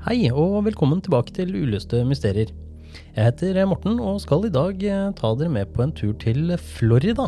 Hei, 0.00 0.30
og 0.32 0.62
velkommen 0.64 1.02
tilbake 1.04 1.34
til 1.36 1.50
Uløste 1.52 1.98
mysterier. 2.08 2.48
Jeg 3.12 3.20
heter 3.20 3.58
Morten 3.68 3.98
og 4.00 4.22
skal 4.22 4.46
i 4.48 4.50
dag 4.54 4.78
eh, 4.80 5.10
ta 5.18 5.34
dere 5.36 5.52
med 5.52 5.74
på 5.74 5.82
en 5.84 5.92
tur 5.92 6.14
til 6.16 6.54
Florida. 6.56 7.26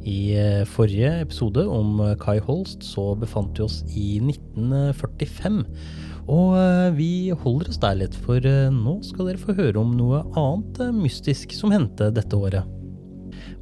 I 0.00 0.32
eh, 0.32 0.62
forrige 0.64 1.10
episode 1.26 1.66
om 1.68 2.00
eh, 2.06 2.14
Kai 2.22 2.38
Holst 2.46 2.86
så 2.88 3.10
befant 3.20 3.60
vi 3.60 3.66
oss 3.66 3.82
i 3.92 4.06
1945. 4.16 5.60
Og 6.32 6.56
vi 6.96 7.10
holder 7.44 7.68
oss 7.68 7.82
der 7.84 8.00
litt, 8.00 8.16
for 8.24 8.40
nå 8.72 8.96
skal 9.04 9.28
dere 9.28 9.44
få 9.44 9.58
høre 9.60 9.80
om 9.80 9.92
noe 9.96 10.22
annet 10.40 10.80
mystisk 10.96 11.52
som 11.56 11.72
hendte 11.76 12.08
dette 12.16 12.36
året. 12.36 12.64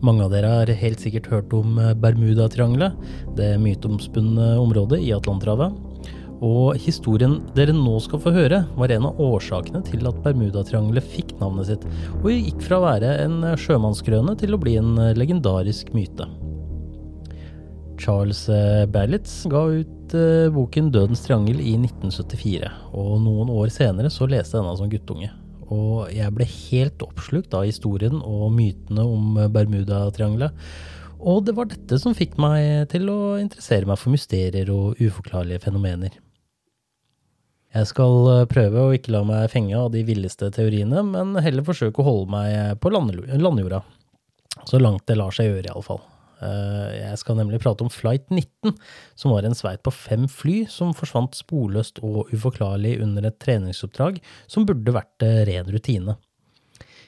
Mange 0.07 0.23
av 0.23 0.31
dere 0.31 0.55
har 0.61 0.75
helt 0.79 1.03
sikkert 1.03 1.27
hørt 1.33 1.59
om 1.59 1.75
Bermudatriangelet, 2.03 2.95
det 3.39 3.53
myteomspunne 3.63 4.53
området 4.63 5.03
i 5.03 5.15
Atlanterhavet. 5.15 5.96
Og 6.45 6.77
historien 6.83 7.39
dere 7.57 7.73
nå 7.73 7.95
skal 8.05 8.21
få 8.21 8.33
høre, 8.35 8.65
var 8.77 8.93
en 8.93 9.07
av 9.09 9.21
årsakene 9.23 9.81
til 9.87 10.05
at 10.09 10.19
Bermudatriangelet 10.25 11.07
fikk 11.15 11.37
navnet 11.41 11.71
sitt, 11.71 11.87
og 12.21 12.29
gikk 12.33 12.61
fra 12.67 12.81
å 12.81 12.85
være 12.85 13.15
en 13.25 13.39
sjømannskrøne 13.57 14.37
til 14.41 14.57
å 14.57 14.61
bli 14.61 14.77
en 14.81 14.99
legendarisk 15.17 15.95
myte. 15.97 16.29
Charles 18.01 18.49
eh, 18.53 18.85
Berlitz 18.93 19.47
ga 19.51 19.63
ut 19.73 20.15
eh, 20.15 20.49
boken 20.53 20.91
Dødens 20.95 21.25
triangel 21.25 21.63
i 21.63 21.75
1974, 21.79 22.69
og 22.93 23.17
noen 23.25 23.51
år 23.53 23.73
senere 23.73 24.13
så 24.13 24.29
leste 24.29 24.57
jeg 24.57 24.63
denne 24.63 24.77
som 24.79 24.93
guttunge. 24.93 25.33
Og 25.73 26.13
jeg 26.15 26.35
ble 26.35 26.47
helt 26.47 27.03
oppslukt 27.03 27.57
av 27.57 27.65
historien 27.67 28.21
og 28.21 28.53
mytene 28.55 29.03
om 29.03 29.41
Bermudatriangelet. 29.51 30.55
Og 31.17 31.41
det 31.49 31.57
var 31.57 31.67
dette 31.73 31.99
som 31.99 32.15
fikk 32.15 32.37
meg 32.39 32.87
til 32.93 33.09
å 33.11 33.19
interessere 33.41 33.89
meg 33.89 33.99
for 33.99 34.15
mysterier 34.15 34.71
og 34.71 35.01
uforklarlige 35.01 35.65
fenomener. 35.65 36.15
Jeg 37.77 37.91
skal 37.91 38.29
eh, 38.33 38.49
prøve 38.49 38.83
å 38.83 38.93
ikke 38.97 39.13
la 39.13 39.23
meg 39.29 39.51
fenge 39.53 39.77
av 39.77 39.91
de 39.93 40.03
villeste 40.07 40.49
teoriene, 40.55 41.03
men 41.05 41.37
heller 41.45 41.67
forsøke 41.67 42.01
å 42.01 42.07
holde 42.07 42.33
meg 42.33 42.79
på 42.81 42.93
landjorda. 42.93 43.83
Så 44.65 44.81
langt 44.81 45.05
det 45.09 45.19
lar 45.19 45.35
seg 45.37 45.51
gjøre, 45.51 45.69
iallfall. 45.69 46.01
Jeg 46.37 47.17
skal 47.17 47.39
nemlig 47.39 47.63
prate 47.63 47.81
om 47.81 47.89
Flight 47.89 48.27
19, 48.29 48.75
som 49.17 49.33
var 49.33 49.47
en 49.49 49.57
sveit 49.57 49.81
på 49.85 49.93
fem 49.95 50.27
fly 50.29 50.67
som 50.69 50.93
forsvant 50.97 51.37
sporløst 51.37 52.03
og 52.05 52.29
uforklarlig 52.29 52.99
under 53.05 53.25
et 53.25 53.39
treningsoppdrag 53.41 54.19
som 54.45 54.67
burde 54.69 54.93
vært 54.93 55.25
eh, 55.25 55.45
ren 55.49 55.71
rutine. 55.73 56.19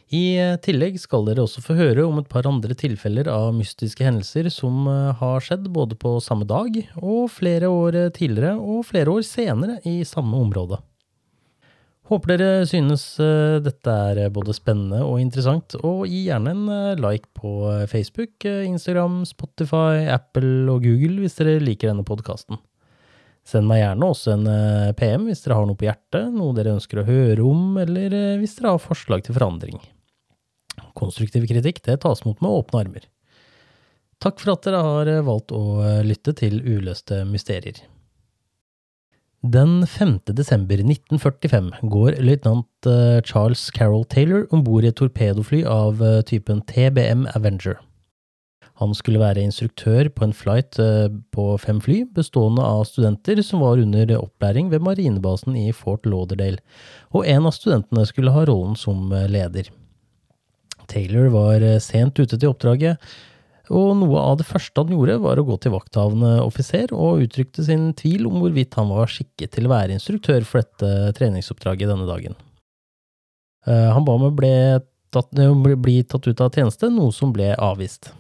I 0.08 0.56
tillegg 0.64 0.94
skal 0.96 1.26
dere 1.26 1.42
også 1.44 1.60
få 1.60 1.74
høre 1.76 2.06
om 2.08 2.16
et 2.16 2.28
par 2.32 2.46
andre 2.48 2.72
tilfeller 2.78 3.28
av 3.28 3.50
mystiske 3.52 4.06
hendelser 4.06 4.46
som 4.48 4.86
eh, 4.88 5.16
har 5.20 5.42
skjedd 5.44 5.66
både 5.74 5.98
på 6.00 6.14
samme 6.24 6.46
dag 6.48 6.78
og 7.02 7.26
flere 7.28 7.69
år 7.69 7.98
tidligere 8.16 8.54
og 8.56 8.86
flere 8.88 9.12
år 9.12 9.26
senere 9.28 9.76
i 9.84 10.00
samme 10.08 10.38
område. 10.41 10.78
Håper 12.08 12.32
dere 12.32 12.62
synes 12.70 13.02
eh, 13.20 13.58
dette 13.60 13.98
er 14.14 14.32
både 14.32 14.54
spennende 14.56 15.02
og 15.04 15.20
interessant, 15.20 15.76
og 15.84 16.06
gi 16.08 16.22
gjerne 16.30 16.56
en 16.56 16.64
eh, 16.72 17.02
like 17.04 17.28
på 17.36 17.69
Facebook, 17.92 18.48
Instagram, 18.48 19.20
Spotify, 19.28 20.08
Apple 20.08 20.72
og 20.72 20.88
Google 20.88 21.20
hvis 21.20 21.36
dere 21.36 21.58
liker 21.60 21.92
denne 21.92 22.08
podkasten. 22.08 22.56
Send 23.44 23.69
meg 23.69 23.82
gjerne 23.82 24.08
også 24.08 24.32
en 24.38 24.48
PM 24.96 25.28
hvis 25.28 25.44
dere 25.44 25.60
har 25.60 25.69
noe 25.69 25.76
på 25.76 25.88
hjertet, 25.88 26.32
noe 26.32 26.56
dere 26.56 26.75
ønsker 26.76 27.00
å 27.00 27.06
høre 27.08 27.44
om, 27.44 27.76
eller 27.80 28.12
hvis 28.40 28.56
dere 28.56 28.75
har 28.75 28.84
forslag 28.88 29.25
til 29.25 29.36
forandring. 29.36 29.80
Konstruktiv 30.98 31.47
kritikk 31.50 31.81
det 31.86 32.00
tas 32.03 32.25
imot 32.25 32.42
med 32.42 32.59
åpne 32.62 32.82
armer. 32.82 33.06
Takk 34.19 34.41
for 34.42 34.56
at 34.56 34.66
dere 34.66 34.82
har 34.82 35.10
eh, 35.10 35.25
valgt 35.26 35.54
å 35.54 35.78
eh, 35.84 36.03
lytte 36.06 36.34
til 36.41 36.59
Uløste 36.66 37.22
mysterier. 37.28 37.84
Den 39.47 39.84
5. 39.87 40.16
desember 40.34 40.81
1945 40.82 41.69
går 41.92 42.16
løytnant 42.26 42.88
eh, 42.91 43.20
Charles 43.22 43.69
Carroll 43.76 44.03
Taylor 44.10 44.48
om 44.50 44.64
bord 44.66 44.82
i 44.82 44.91
et 44.91 44.98
torpedofly 44.98 45.62
av 45.70 46.03
typen 46.26 46.64
TBM 46.66 47.28
Avenger. 47.38 47.78
Han 48.82 48.91
skulle 48.94 49.22
være 49.22 49.42
instruktør 49.42 50.10
på 50.14 50.26
en 50.26 50.34
flight 50.34 50.78
på 51.34 51.44
fem 51.58 51.81
fly, 51.82 52.04
bestående 52.14 52.62
av 52.62 52.84
studenter 52.87 53.41
som 53.42 53.64
var 53.64 53.82
under 53.82 54.12
opplæring 54.20 54.70
ved 54.70 54.84
marinebasen 54.87 55.58
i 55.58 55.72
Fort 55.75 56.06
Lauderdale, 56.06 56.62
og 57.10 57.26
en 57.26 57.50
av 57.50 57.56
studentene 57.58 58.06
skulle 58.06 58.34
ha 58.34 58.44
rollen 58.47 58.78
som 58.78 59.10
leder. 59.10 59.72
Taylor 60.91 61.31
var 61.34 61.65
eh, 61.65 61.81
sent 61.82 62.19
ute 62.19 62.37
til 62.37 62.50
oppdraget, 62.50 63.00
og 63.69 63.91
noe 64.00 64.21
av 64.21 64.38
det 64.41 64.47
første 64.49 64.81
han 64.81 64.94
gjorde 64.94 65.19
var 65.21 65.41
å 65.41 65.44
gå 65.44 65.59
til 65.60 65.75
vakthavende 65.75 66.38
offiser 66.41 66.93
og 66.97 67.25
uttrykte 67.26 67.66
sin 67.66 67.91
tvil 67.97 68.25
om 68.31 68.38
hvorvidt 68.41 68.78
han 68.81 68.88
var 68.88 69.10
skikket 69.12 69.53
til 69.56 69.69
å 69.69 69.72
være 69.75 69.99
instruktør 69.99 70.47
for 70.49 70.65
dette 70.65 71.12
treningsoppdraget 71.19 71.91
denne 71.93 72.09
dagen. 72.09 72.38
Eh, 73.69 73.91
Han 73.93 74.06
ba 74.09 74.16
om 74.16 74.31
å 74.31 74.32
bli 74.34 74.54
tatt, 75.12 75.37
eh, 75.37 75.76
bli 75.76 76.00
tatt 76.03 76.26
ut 76.31 76.41
av 76.41 76.54
tjeneste, 76.56 76.88
noe 76.88 77.12
som 77.12 77.32
ble 77.32 77.53
avvist. 77.56 78.12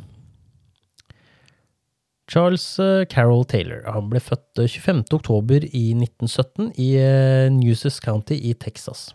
Charles 2.28 2.78
Carroll 3.08 3.46
Taylor 3.48 3.86
han 3.88 4.10
ble 4.10 4.20
født 4.20 4.60
eh, 4.60 4.68
25. 4.68 5.06
oktober 5.16 5.64
i 5.64 5.94
1917 5.96 6.74
i 6.76 6.90
eh, 7.00 8.00
County 8.04 8.36
i 8.36 8.52
Texas. 8.52 9.14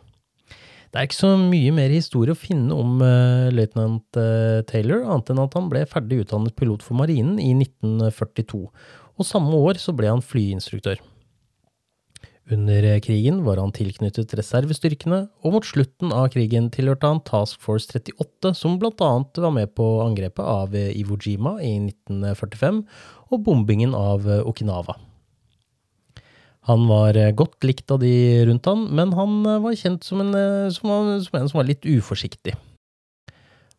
Det 0.93 1.01
er 1.01 1.07
ikke 1.07 1.17
så 1.17 1.31
mye 1.41 1.71
mer 1.73 1.89
historie 1.89 2.35
å 2.35 2.37
finne 2.37 2.75
om 2.77 2.99
uh, 3.01 3.49
løytnant 3.49 4.19
uh, 4.19 4.59
Taylor, 4.69 4.99
annet 5.01 5.31
enn 5.33 5.39
at 5.41 5.55
han 5.57 5.69
ble 5.71 5.79
ferdig 5.89 6.19
utdannet 6.21 6.53
pilot 6.53 6.83
for 6.85 6.93
marinen 6.99 7.39
i 7.41 7.49
1942, 7.57 8.59
og 9.17 9.25
samme 9.25 9.57
år 9.57 9.79
så 9.81 9.95
ble 9.97 10.11
han 10.11 10.21
flyinstruktør. 10.21 11.01
Under 12.53 12.85
eh, 12.85 12.99
krigen 12.99 13.39
var 13.45 13.57
han 13.57 13.71
tilknyttet 13.73 14.35
reservestyrkene, 14.35 15.21
og 15.41 15.55
mot 15.55 15.65
slutten 15.65 16.11
av 16.13 16.27
krigen 16.33 16.67
tilhørte 16.75 17.09
han 17.09 17.21
Task 17.25 17.61
Force 17.63 17.87
38, 17.87 18.51
som 18.59 18.75
blant 18.81 19.01
annet 19.01 19.39
var 19.45 19.55
med 19.55 19.71
på 19.79 19.87
angrepet 20.03 20.43
av 20.43 20.75
Iwo 20.75 21.17
Jima 21.23 21.55
i 21.63 21.71
1945, 21.87 22.83
og 23.31 23.43
bombingen 23.47 23.95
av 23.97 24.27
Okinawa. 24.43 24.99
Han 26.69 26.85
var 26.87 27.17
eh, 27.19 27.33
godt 27.35 27.65
likt 27.67 27.91
av 27.91 27.99
de 28.03 28.13
rundt 28.47 28.67
han, 28.69 28.85
men 28.95 29.11
han 29.17 29.41
eh, 29.43 29.63
var 29.63 29.75
kjent 29.75 30.05
som 30.07 30.21
en, 30.23 30.31
eh, 30.37 30.69
som, 30.71 30.91
som 31.25 31.39
en 31.39 31.49
som 31.51 31.59
var 31.59 31.67
litt 31.67 31.83
uforsiktig. 31.83 32.55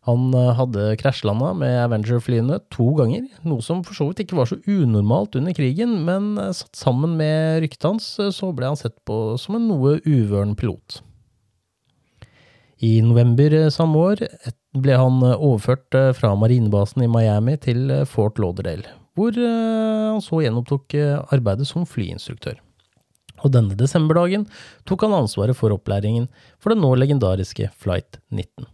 Han 0.05 0.29
hadde 0.53 0.91
krasjlanda 1.01 1.47
med 1.57 1.79
Avenger-flyene 1.81 2.59
to 2.69 2.91
ganger, 2.93 3.23
noe 3.41 3.63
som 3.65 3.79
for 3.81 3.97
så 3.97 4.05
vidt 4.11 4.19
ikke 4.21 4.37
var 4.37 4.51
så 4.51 4.59
unormalt 4.69 5.33
under 5.39 5.55
krigen, 5.57 5.95
men 6.05 6.35
satt 6.53 6.77
sammen 6.77 7.15
med 7.17 7.63
ryktet 7.63 7.87
hans, 7.89 8.11
så 8.37 8.51
ble 8.53 8.69
han 8.69 8.77
sett 8.77 8.99
på 9.09 9.33
som 9.41 9.57
en 9.57 9.65
noe 9.65 9.95
uvøren 10.05 10.53
pilot. 10.59 10.99
I 12.85 12.99
november 13.01 13.55
samme 13.73 14.03
år 14.11 14.21
ble 14.77 14.99
han 15.01 15.25
overført 15.25 15.97
fra 16.19 16.35
marinebasen 16.37 17.07
i 17.07 17.09
Miami 17.09 17.57
til 17.65 17.89
Fort 18.05 18.37
Lauderdale, 18.37 18.93
hvor 19.17 19.33
han 19.41 20.21
så 20.21 20.43
gjenopptok 20.45 20.99
arbeidet 21.33 21.65
som 21.65 21.89
flyinstruktør. 21.89 22.61
Og 23.43 23.51
denne 23.55 23.75
desemberdagen 23.77 24.45
tok 24.87 25.03
han 25.05 25.17
ansvaret 25.17 25.57
for 25.57 25.73
opplæringen 25.75 26.29
for 26.59 26.71
den 26.71 26.83
nå 26.85 26.93
legendariske 26.99 27.71
Flight 27.75 28.21
19. 28.31 28.69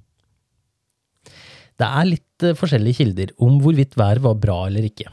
Det 1.81 1.87
er 1.87 2.09
litt 2.09 2.45
eh, 2.45 2.57
forskjellige 2.57 3.01
kilder 3.01 3.33
om 3.41 3.57
hvorvidt 3.63 3.97
været 3.97 4.21
var 4.25 4.37
bra 4.41 4.59
eller 4.67 4.85
ikke. 4.85 5.09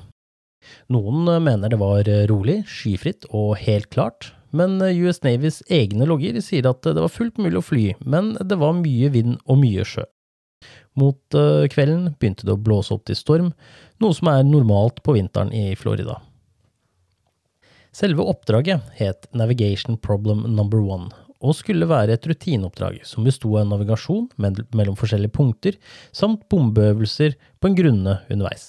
Noen 0.92 1.24
eh, 1.30 1.40
mener 1.40 1.72
det 1.72 1.80
var 1.80 2.04
eh, 2.04 2.26
rolig, 2.28 2.60
skyfritt 2.68 3.24
og 3.30 3.56
helt 3.62 3.88
klart, 3.94 4.34
men 4.52 4.78
US 4.80 5.22
Navys 5.24 5.62
egne 5.72 6.08
logger 6.08 6.38
sier 6.44 6.68
at 6.68 6.84
det 6.84 7.00
var 7.00 7.12
fullt 7.12 7.40
mulig 7.40 7.60
å 7.60 7.64
fly, 7.64 7.88
men 8.04 8.34
det 8.40 8.60
var 8.60 8.76
mye 8.76 9.10
vind 9.12 9.36
og 9.44 9.60
mye 9.60 9.84
sjø. 9.84 10.04
Mot 10.98 11.36
kvelden 11.70 12.08
begynte 12.18 12.48
det 12.48 12.56
å 12.56 12.58
blåse 12.58 12.90
opp 12.96 13.04
til 13.06 13.14
storm, 13.14 13.52
noe 14.02 14.16
som 14.16 14.32
er 14.32 14.40
normalt 14.48 14.98
på 15.04 15.14
vinteren 15.14 15.52
i 15.54 15.76
Florida. 15.78 16.16
Selve 17.98 18.22
oppdraget 18.22 18.80
het 18.94 19.26
Navigation 19.34 19.96
Problem 19.98 20.44
Number 20.54 20.78
One, 20.78 21.08
og 21.42 21.56
skulle 21.58 21.88
være 21.90 22.14
et 22.14 22.26
rutineoppdrag 22.30 23.00
som 23.08 23.24
besto 23.26 23.50
av 23.58 23.66
navigasjon 23.66 24.28
mellom 24.38 24.94
forskjellige 24.98 25.34
punkter, 25.34 25.78
samt 26.14 26.44
bombeøvelser 26.52 27.34
på 27.58 27.70
en 27.70 27.78
grunne 27.78 28.14
underveis. 28.30 28.68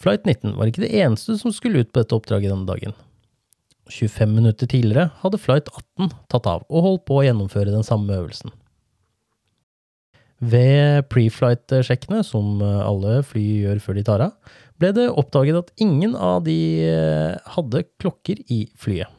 Flight 0.00 0.24
19 0.24 0.56
var 0.56 0.70
ikke 0.70 0.86
det 0.86 0.94
eneste 0.96 1.36
som 1.42 1.52
skulle 1.52 1.82
ut 1.82 1.90
på 1.92 2.00
dette 2.00 2.16
oppdraget 2.16 2.54
denne 2.54 2.68
dagen. 2.70 2.96
25 3.90 4.32
minutter 4.32 4.70
tidligere 4.70 5.10
hadde 5.20 5.42
Flight 5.42 5.68
18 5.68 6.14
tatt 6.32 6.48
av 6.48 6.64
og 6.70 6.86
holdt 6.86 7.04
på 7.10 7.20
å 7.20 7.26
gjennomføre 7.26 7.74
den 7.74 7.84
samme 7.84 8.16
øvelsen. 8.16 8.54
Ved 10.40 11.04
preflight-sjekkene, 11.12 12.22
som 12.24 12.62
alle 12.64 13.18
fly 13.28 13.44
gjør 13.66 13.82
før 13.84 13.98
de 13.98 14.04
tar 14.08 14.24
av, 14.24 14.58
ble 14.80 14.92
det 14.96 15.10
oppdaget 15.12 15.58
at 15.58 15.72
ingen 15.84 16.14
av 16.16 16.44
de 16.46 16.58
eh, 16.88 17.36
hadde 17.56 17.84
klokker 18.00 18.40
i 18.48 18.62
flyet. 18.80 19.12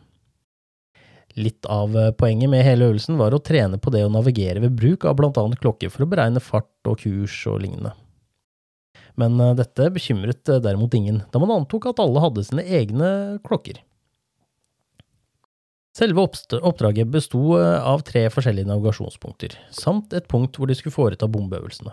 Litt 1.40 1.68
av 1.72 1.94
eh, 1.96 2.12
poenget 2.18 2.52
med 2.52 2.66
hele 2.66 2.90
øvelsen 2.90 3.20
var 3.20 3.36
å 3.36 3.42
trene 3.44 3.80
på 3.80 3.94
det 3.94 4.04
å 4.06 4.12
navigere 4.12 4.64
ved 4.64 4.76
bruk 4.78 5.06
av 5.08 5.20
blant 5.20 5.38
annet 5.40 5.62
klokker 5.62 5.92
for 5.94 6.04
å 6.04 6.10
beregne 6.12 6.44
fart 6.44 6.90
og 6.90 7.00
kurs 7.04 7.38
og 7.52 7.62
lignende. 7.64 7.94
Men 9.20 9.38
eh, 9.40 9.56
dette 9.60 9.92
bekymret 9.94 10.50
eh, 10.50 10.62
derimot 10.64 10.98
ingen, 10.98 11.22
da 11.32 11.42
man 11.42 11.54
antok 11.62 11.92
at 11.92 12.02
alle 12.04 12.24
hadde 12.24 12.46
sine 12.48 12.66
egne 12.66 13.12
klokker. 13.46 13.80
Selve 15.98 16.24
oppdraget 16.24 17.10
besto 17.12 17.58
av 17.60 18.06
tre 18.08 18.24
forskjellige 18.32 18.70
navigasjonspunkter, 18.70 19.58
samt 19.76 20.14
et 20.16 20.30
punkt 20.32 20.56
hvor 20.56 20.70
de 20.72 20.78
skulle 20.78 20.96
foreta 20.96 21.28
bombeøvelsene. 21.28 21.92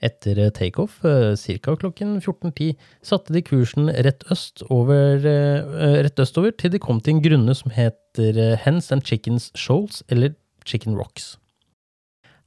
Etter 0.00 0.38
eh, 0.40 0.52
takeoff, 0.56 1.02
eh, 1.04 1.34
ca. 1.36 1.74
klokken 1.76 2.20
14.10, 2.22 2.72
satte 3.04 3.34
de 3.36 3.42
kursen 3.44 3.90
rett, 3.92 4.24
øst 4.32 4.64
over, 4.72 5.20
eh, 5.28 5.98
rett 6.06 6.22
østover 6.24 6.56
til 6.56 6.72
de 6.72 6.80
kom 6.80 7.02
til 7.04 7.18
en 7.18 7.24
grunne 7.24 7.56
som 7.56 7.74
heter 7.74 8.56
Hens 8.64 8.90
and 8.94 9.04
Chickens 9.04 9.50
Shoals, 9.54 10.02
eller 10.08 10.32
Chicken 10.64 10.96
Rocks. 10.96 11.36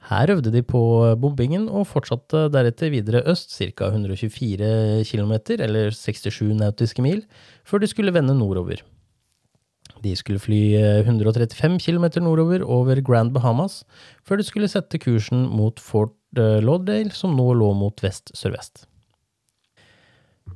Her 0.09 0.33
øvde 0.33 0.51
de 0.51 0.63
på 0.65 0.81
bombingen, 1.21 1.69
og 1.69 1.87
fortsatte 1.87 2.49
deretter 2.51 2.91
videre 2.91 3.21
øst, 3.29 3.53
ca. 3.53 3.91
124 3.93 5.05
km, 5.07 5.33
eller 5.59 5.93
67 5.95 6.57
nautiske 6.57 7.05
mil, 7.05 7.23
før 7.63 7.79
de 7.79 7.87
skulle 7.87 8.13
vende 8.13 8.35
nordover. 8.35 8.81
De 10.03 10.15
skulle 10.19 10.41
fly 10.41 10.61
135 11.05 11.77
km 11.79 12.07
nordover 12.25 12.63
over 12.67 12.99
Grand 13.05 13.31
Bahamas, 13.31 13.83
før 14.27 14.41
de 14.41 14.47
skulle 14.47 14.71
sette 14.71 14.99
kursen 14.99 15.45
mot 15.47 15.79
Fort 15.79 16.17
Lauderdale, 16.35 17.13
som 17.15 17.37
nå 17.37 17.53
lå 17.55 17.69
mot 17.77 18.03
vest-sørvest. 18.03 18.87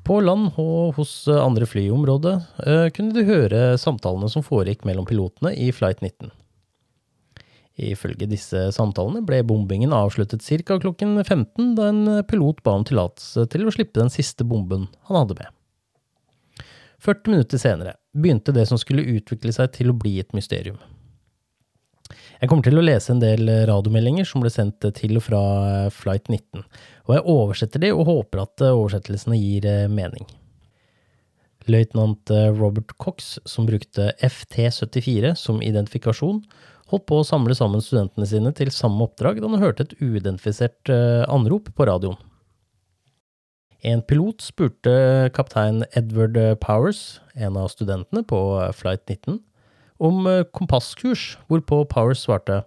På 0.08 0.20
land 0.24 0.56
og 0.60 0.98
hos 0.98 1.12
andre 1.32 1.68
fly 1.68 1.86
i 1.88 1.94
området 1.94 2.36
eh, 2.64 2.88
kunne 2.96 3.16
du 3.16 3.28
høre 3.28 3.78
samtalene 3.80 4.30
som 4.32 4.44
foregikk 4.44 4.86
mellom 4.88 5.08
pilotene 5.08 5.54
i 5.56 5.70
Flight 5.76 6.04
19. 6.04 6.32
Ifølge 7.88 8.26
disse 8.30 8.70
samtalene 8.74 9.22
ble 9.26 9.44
bombingen 9.46 9.94
avsluttet 9.94 10.46
ca. 10.66 10.80
klokken 10.82 11.20
15, 11.24 11.76
da 11.78 11.92
en 11.92 12.24
pilot 12.26 12.64
ba 12.66 12.74
om 12.80 12.88
tillatelse 12.88 13.46
til 13.54 13.68
å 13.68 13.74
slippe 13.74 14.00
den 14.00 14.12
siste 14.14 14.48
bomben 14.48 14.88
han 15.10 15.20
hadde 15.22 15.38
med. 15.44 15.54
40 17.06 17.36
minutter 17.36 17.62
senere 17.62 17.94
begynte 18.18 18.56
det 18.56 18.66
som 18.70 18.80
skulle 18.82 19.06
utvikle 19.18 19.54
seg 19.56 19.72
til 19.78 19.92
å 19.94 19.98
bli 19.98 20.18
et 20.22 20.34
mysterium. 20.38 20.80
Jeg 22.38 22.50
kommer 22.50 22.66
til 22.68 22.78
å 22.78 22.86
lese 22.86 23.12
en 23.14 23.22
del 23.22 23.50
radiomeldinger 23.70 24.28
som 24.30 24.44
ble 24.44 24.52
sendt 24.54 24.86
til 24.98 25.18
og 25.18 25.26
fra 25.26 25.42
Flight 25.94 26.30
19, 26.30 26.66
og 27.08 27.16
jeg 27.16 27.26
oversetter 27.34 27.82
de 27.82 27.94
og 27.96 28.06
håper 28.10 28.44
at 28.44 28.68
oversettelsene 28.70 29.40
gir 29.40 29.66
eh, 29.66 29.88
mening. 29.90 30.28
Løytnant 31.68 32.32
eh, 32.32 32.50
Robert 32.56 32.94
Cox, 33.02 33.36
som 33.46 33.68
brukte 33.68 34.12
FT74 34.24 35.34
som 35.40 35.62
identifikasjon, 35.64 36.44
holdt 36.92 37.08
på 37.10 37.20
å 37.20 37.28
samle 37.28 37.56
sammen 37.58 37.84
studentene 37.84 38.28
sine 38.30 38.54
til 38.56 38.72
samme 38.72 39.10
oppdrag 39.10 39.42
da 39.42 39.50
han 39.52 39.64
hørte 39.64 39.88
et 39.88 39.98
uidentifisert 40.00 40.94
eh, 40.94 41.26
anrop 41.28 41.74
på 41.76 41.90
radioen. 41.90 42.20
En 43.88 44.02
pilot 44.04 44.42
spurte 44.44 44.94
kaptein 45.32 45.86
Edward 45.96 46.36
Powers, 46.60 47.22
en 47.40 47.56
av 47.56 47.70
studentene 47.72 48.20
på 48.28 48.40
Flight 48.76 49.06
19, 49.08 49.38
om 50.04 50.28
eh, 50.28 50.44
kompasskurs, 50.58 51.38
hvorpå 51.48 51.86
Powers 51.94 52.26
svarte 52.26 52.58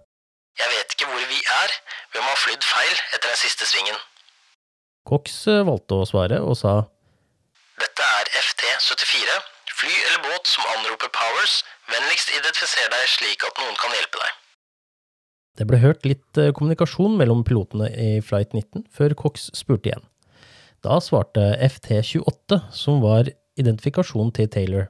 Jeg 0.57 0.71
vet 0.73 0.95
ikke 0.95 1.11
hvor 1.11 1.27
vi 1.29 1.37
er, 1.37 1.75
vi 2.15 2.23
må 2.23 2.25
ha 2.25 2.39
flydd 2.41 2.65
feil 2.65 2.95
etter 3.13 3.27
den 3.27 3.37
siste 3.37 3.69
svingen. 3.69 4.01
Cox 5.05 5.37
eh, 5.45 5.61
valgte 5.67 6.01
å 6.01 6.09
svare 6.09 6.41
og 6.41 6.57
sa 6.57 6.73
Dette 7.77 8.11
er 8.17 8.35
FT-74, 8.41 9.39
fly 9.77 9.93
eller 9.93 10.25
båt 10.25 10.49
som 10.49 10.65
anroper 10.73 11.13
Powers, 11.13 11.61
vennligst 11.91 12.33
identifiser 12.33 12.89
deg 12.97 13.09
slik 13.13 13.45
at 13.45 13.61
noen 13.61 13.77
kan 13.77 13.93
hjelpe 13.93 14.25
deg. 14.25 14.37
Det 15.61 15.69
ble 15.69 15.85
hørt 15.85 16.07
litt 16.09 16.41
eh, 16.41 16.49
kommunikasjon 16.49 17.13
mellom 17.21 17.45
pilotene 17.45 17.93
i 17.93 18.15
Flight 18.25 18.57
19 18.57 18.89
før 18.89 19.13
Cox 19.21 19.51
spurte 19.53 19.93
igjen. 19.93 20.07
Da 20.81 20.97
svarte 20.97 21.41
FT-28, 21.61 22.57
som 22.73 23.03
var 23.05 23.27
identifikasjonen 23.61 24.31
til 24.33 24.47
Taylor. 24.49 24.87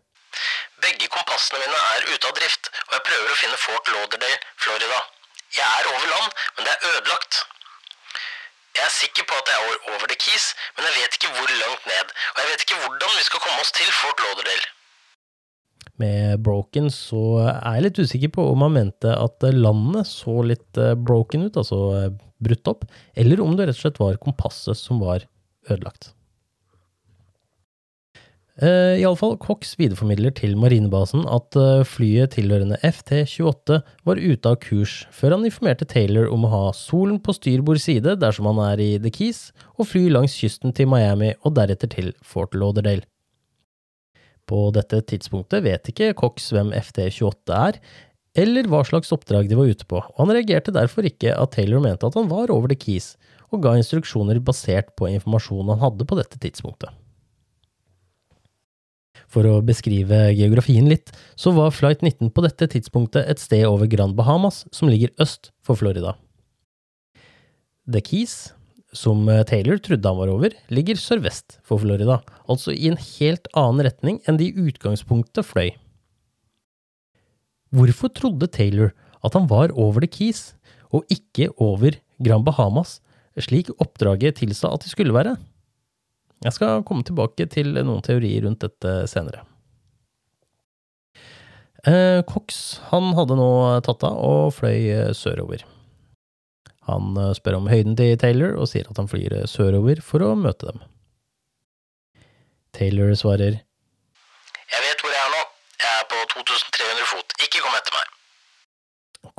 Begge 0.79 1.09
kompassene 1.11 1.59
mine 1.59 1.79
er 1.95 2.05
ute 2.13 2.29
av 2.29 2.35
drift, 2.37 2.69
og 2.87 2.93
jeg 2.95 3.03
prøver 3.09 3.33
å 3.33 3.39
finne 3.39 3.57
Fort 3.59 3.91
Lauderdale, 3.91 4.37
Florida. 4.63 4.99
Jeg 5.51 5.67
er 5.67 5.89
over 5.91 6.07
land, 6.13 6.37
men 6.55 6.67
det 6.67 6.75
er 6.77 6.85
ødelagt. 6.93 7.41
Jeg 8.77 8.85
er 8.87 8.93
sikker 8.95 9.27
på 9.27 9.35
at 9.35 9.51
jeg 9.51 9.59
er 9.59 9.89
over 9.91 10.07
The 10.07 10.15
Keys, 10.15 10.45
men 10.77 10.87
jeg 10.87 10.95
vet 11.01 11.17
ikke 11.17 11.33
hvor 11.35 11.51
langt 11.59 11.89
ned, 11.91 12.15
og 12.31 12.39
jeg 12.39 12.51
vet 12.53 12.63
ikke 12.65 12.79
hvordan 12.85 13.17
vi 13.17 13.27
skal 13.27 13.43
komme 13.43 13.65
oss 13.65 13.75
til 13.75 13.91
Fort 13.97 14.23
Lauderdale. 14.23 14.71
Med 15.99 16.39
broken 16.47 16.87
så 16.87 17.25
er 17.49 17.75
jeg 17.75 17.85
litt 17.89 17.99
usikker 17.99 18.31
på 18.39 18.47
om 18.53 18.63
han 18.63 18.77
mente 18.79 19.11
at 19.11 19.43
landet 19.51 20.07
så 20.07 20.39
litt 20.47 20.79
eh, 20.79 20.95
broken 20.95 21.49
ut, 21.49 21.59
altså 21.59 21.81
eh, 21.99 22.09
brutt 22.39 22.71
opp, 22.71 22.87
eller 23.19 23.43
om 23.43 23.59
det 23.59 23.67
rett 23.67 23.75
og 23.75 23.83
slett 23.83 23.99
var 24.01 24.23
kompasset 24.23 24.79
som 24.79 25.03
var 25.03 25.27
ødelagt. 25.69 26.11
Uh, 28.61 28.99
Iallfall, 28.99 29.37
Cox 29.41 29.71
videreformidler 29.79 30.33
til 30.37 30.57
marinebasen 30.59 31.23
at 31.33 31.55
uh, 31.57 31.85
flyet 31.87 32.35
tilhørende 32.35 32.77
FT-28 32.83 33.79
var 34.05 34.19
ute 34.21 34.51
av 34.51 34.59
kurs, 34.61 34.97
før 35.09 35.37
han 35.37 35.47
informerte 35.47 35.87
Taylor 35.89 36.27
om 36.29 36.43
å 36.45 36.51
ha 36.51 36.59
solen 36.77 37.17
på 37.23 37.33
styrbord 37.33 37.81
side 37.81 38.17
dersom 38.21 38.51
han 38.51 38.59
er 38.67 38.83
i 38.83 38.89
The 39.01 39.09
Keys, 39.15 39.47
og 39.79 39.89
fly 39.89 40.03
langs 40.13 40.35
kysten 40.37 40.75
til 40.77 40.91
Miami 40.91 41.31
og 41.41 41.55
deretter 41.57 41.89
til 41.89 42.11
Fort 42.21 42.53
Lauderdale. 42.53 43.07
På 44.45 44.67
dette 44.75 44.99
tidspunktet 45.09 45.65
vet 45.65 45.89
ikke 45.89 46.11
Cox 46.19 46.51
hvem 46.53 46.69
FT-28 46.75 47.55
er, 47.55 47.81
eller 48.45 48.69
hva 48.69 48.83
slags 48.85 49.09
oppdrag 49.15 49.49
de 49.49 49.57
var 49.57 49.73
ute 49.73 49.87
på, 49.89 50.03
og 50.03 50.21
han 50.21 50.35
reagerte 50.35 50.75
derfor 50.75 51.07
ikke 51.07 51.33
at 51.33 51.55
Taylor 51.55 51.81
mente 51.81 52.05
at 52.05 52.19
han 52.19 52.29
var 52.29 52.53
over 52.53 52.69
The 52.69 52.77
Keys, 52.77 53.15
og 53.51 53.63
ga 53.65 53.75
instruksjoner 53.77 54.39
basert 54.43 54.93
på 54.97 55.09
informasjonen 55.11 55.75
han 55.75 55.85
hadde 55.85 56.07
på 56.07 56.17
dette 56.19 56.39
tidspunktet. 56.41 56.91
For 59.31 59.47
å 59.47 59.61
beskrive 59.63 60.31
geografien 60.35 60.89
litt, 60.91 61.11
så 61.39 61.53
var 61.55 61.71
Flight 61.75 62.01
19 62.03 62.33
på 62.35 62.43
dette 62.43 62.67
tidspunktet 62.73 63.29
et 63.31 63.39
sted 63.39 63.63
over 63.67 63.87
Grand 63.91 64.15
Bahamas, 64.17 64.65
som 64.75 64.91
ligger 64.91 65.13
øst 65.23 65.53
for 65.63 65.79
Florida. 65.79 66.17
The 67.87 68.01
Keys, 68.03 68.51
som 68.91 69.23
Taylor 69.47 69.79
trodde 69.79 70.07
han 70.07 70.19
var 70.19 70.31
over, 70.33 70.55
ligger 70.67 70.99
sørvest 70.99 71.59
for 71.63 71.79
Florida, 71.79 72.19
altså 72.51 72.75
i 72.75 72.89
en 72.91 72.99
helt 72.99 73.47
annen 73.55 73.87
retning 73.87 74.19
enn 74.27 74.39
de 74.39 74.49
i 74.49 74.67
utgangspunktet 74.67 75.47
fløy. 75.47 75.71
Hvorfor 77.71 78.11
trodde 78.11 78.51
Taylor 78.51 78.91
at 79.23 79.37
han 79.37 79.47
var 79.47 79.71
over 79.79 80.03
The 80.03 80.11
Keys, 80.11 80.51
og 80.91 81.07
ikke 81.07 81.47
over 81.55 81.95
Grand 82.19 82.43
Bahamas, 82.43 82.99
slik 83.39 83.71
oppdraget 83.79 84.41
tilsa 84.41 84.73
at 84.75 84.83
de 84.83 84.91
skulle 84.91 85.15
være. 85.15 85.37
Jeg 86.41 86.57
skal 86.57 86.83
komme 86.87 87.05
tilbake 87.05 87.45
til 87.53 87.75
noen 87.77 88.01
teorier 88.03 88.43
rundt 88.47 88.63
dette 88.65 88.95
senere. 89.11 89.45
Eh, 91.87 92.21
Cox 92.29 92.79
han 92.91 93.13
hadde 93.17 93.37
nå 93.39 93.51
tatt 93.85 94.03
av 94.05 94.17
og 94.21 94.51
fløy 94.53 94.89
eh, 94.93 95.13
sørover. 95.17 95.63
Han 96.89 97.17
eh, 97.17 97.33
spør 97.37 97.57
om 97.57 97.69
høyden 97.71 97.97
til 97.97 98.13
Taylor 98.21 98.53
og 98.57 98.69
sier 98.69 98.89
at 98.89 99.01
han 99.01 99.09
flyr 99.09 99.33
sørover 99.49 100.01
for 100.05 100.25
å 100.25 100.35
møte 100.37 100.69
dem. 100.69 100.83
Taylor 102.77 103.13
svarer 103.17 103.57
Jeg 104.71 104.83
vet 104.85 105.01
hvor 105.01 105.13
jeg 105.13 105.21
er 105.21 105.33
nå. 105.33 105.41
Jeg 105.81 105.93
er 105.97 106.09
på 106.09 106.21
2300 106.35 107.09
fot. 107.09 107.37
Ikke 107.45 107.63
kom 107.65 107.77
etter 107.77 107.97
meg. 107.97 108.17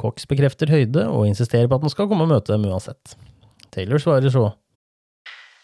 Cox 0.03 0.27
bekrefter 0.27 0.71
høyde 0.71 1.07
og 1.11 1.29
insisterer 1.29 1.71
på 1.71 1.79
at 1.79 1.87
han 1.87 1.95
skal 1.95 2.11
komme 2.11 2.27
og 2.27 2.35
møte 2.35 2.55
dem 2.55 2.67
uansett. 2.67 3.15
Taylor 3.73 3.99
svarer 3.99 4.31
så 4.31 4.45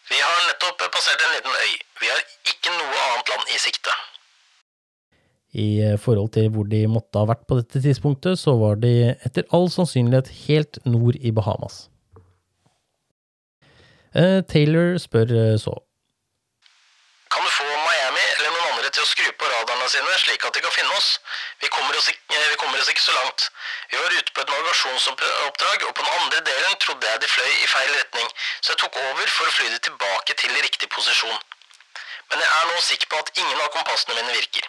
Vi 0.09 0.21
har 0.21 0.39
nettopp 0.49 0.85
passert 0.93 1.21
en 1.25 1.35
liten 1.37 1.53
øy. 1.53 1.73
Vi 2.01 2.09
har 2.09 2.23
ikke 2.49 2.73
noe 2.73 3.03
annet 3.05 3.33
land 3.35 3.51
i 3.53 3.59
sikte. 3.61 3.93
I 5.53 5.69
eh, 5.85 5.99
forhold 6.01 6.33
til 6.33 6.49
hvor 6.55 6.65
de 6.69 6.81
måtte 6.89 7.21
ha 7.21 7.29
vært 7.29 7.45
på 7.49 7.59
dette 7.61 7.83
tidspunktet, 7.85 8.41
så 8.41 8.55
var 8.61 8.81
de 8.81 8.93
etter 9.27 9.49
all 9.53 9.69
sannsynlighet 9.73 10.33
helt 10.47 10.81
nord 10.85 11.17
i 11.21 11.33
Bahamas. 11.33 11.89
Eh, 14.17 14.41
Taylor 14.49 14.97
spør 14.99 15.29
eh, 15.41 15.57
så 15.61 15.75
Kan 17.33 17.45
du 17.45 17.51
få 17.53 17.65
Miami 17.69 18.25
eller 18.39 18.55
noen 18.55 18.71
andre 18.73 18.89
til 18.89 19.05
å 19.05 19.11
skru 19.13 19.29
på 19.37 19.51
radarene 19.53 19.89
sine, 19.93 20.17
slik 20.25 20.49
at 20.49 20.57
de 20.57 20.65
kan 20.65 20.73
finne 20.73 20.97
oss? 20.97 21.19
Vi 21.61 21.69
kommer 21.69 21.97
oss, 22.01 22.09
ikke, 22.09 22.41
vi 22.53 22.61
kommer 22.63 22.81
oss 22.81 22.89
ikke 22.89 23.05
så 23.05 23.17
langt. 23.21 23.51
Vi 23.91 23.97
var 23.97 24.17
ute 24.19 24.33
på 24.35 24.43
et 24.45 24.51
navigasjonsoppdrag, 24.53 25.85
og 25.89 25.93
på 25.97 26.05
den 26.05 26.17
andre 26.21 26.41
delen 26.51 26.81
trodde 26.85 27.09
jeg 27.09 27.23
de 27.23 27.31
fløy 27.35 27.53
i 27.53 27.69
feil 27.75 27.93
retning, 27.97 28.33
så 28.61 28.75
jeg 28.75 28.81
tok 28.85 28.99
over 29.05 29.31
for 29.37 29.49
å 29.49 29.55
fly 29.59 29.69
de 29.75 29.79
tilbake 29.89 30.37
til 30.43 30.59
riktig 30.67 30.91
posisjon. 30.93 31.39
Men 32.29 32.43
jeg 32.45 32.51
er 32.57 32.67
nå 32.69 32.83
sikker 32.85 33.09
på 33.09 33.23
at 33.23 33.33
ingen 33.41 33.63
av 33.65 33.71
kompassene 33.73 34.19
mine 34.19 34.35
virker. 34.37 34.69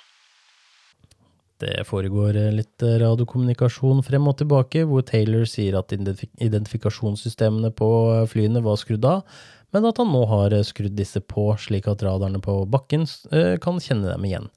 Det 1.59 1.83
foregår 1.87 2.37
eh, 2.39 2.53
litt 2.55 2.83
eh, 2.87 2.95
radiokommunikasjon 3.01 3.99
frem 4.07 4.27
og 4.31 4.37
tilbake, 4.39 4.85
hvor 4.87 5.03
Taylor 5.03 5.43
sier 5.49 5.75
at 5.81 5.91
identifikasjonssystemene 5.91 7.73
på 7.75 7.89
eh, 8.13 8.27
flyene 8.31 8.63
var 8.63 8.79
skrudd 8.79 9.03
av, 9.09 9.41
men 9.75 9.89
at 9.89 9.99
han 9.99 10.07
nå 10.15 10.23
har 10.31 10.55
skrudd 10.65 10.95
disse 10.95 11.19
på, 11.19 11.51
slik 11.59 11.91
at 11.91 12.05
radarene 12.07 12.39
på 12.41 12.61
bakken 12.71 13.03
kan 13.61 13.83
kjenne 13.83 14.07
dem 14.07 14.23
igjen. 14.25 14.47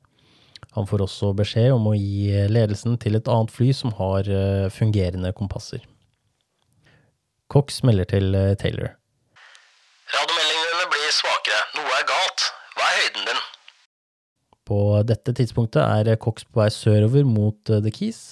Han 0.77 0.87
får 0.89 1.05
også 1.05 1.33
beskjed 1.37 1.75
om 1.75 1.91
å 1.91 1.97
gi 1.99 2.31
eh, 2.33 2.51
ledelsen 2.51 2.97
til 3.03 3.19
et 3.19 3.29
annet 3.29 3.53
fly 3.53 3.73
som 3.77 3.95
har 3.99 4.29
eh, 4.31 4.69
fungerende 4.73 5.35
kompasser. 5.37 5.85
Cox 7.53 7.83
melder 7.85 8.09
til 8.09 8.35
eh, 8.35 8.55
Taylor. 8.61 8.95
Radiomeldingene 10.13 10.87
blir 10.93 11.11
svakere. 11.13 11.65
Noe 11.77 11.99
er 11.99 12.07
galt. 12.09 12.47
Hva 12.77 12.87
er 12.89 13.01
høyden 13.03 13.29
din? 13.29 13.43
På 14.69 14.79
dette 15.05 15.35
tidspunktet 15.37 15.83
er 15.83 16.17
Cox 16.23 16.47
på 16.49 16.63
vei 16.63 16.71
sørover 16.73 17.27
mot 17.29 17.73
eh, 17.73 17.83
The 17.85 17.93
Keys, 17.93 18.23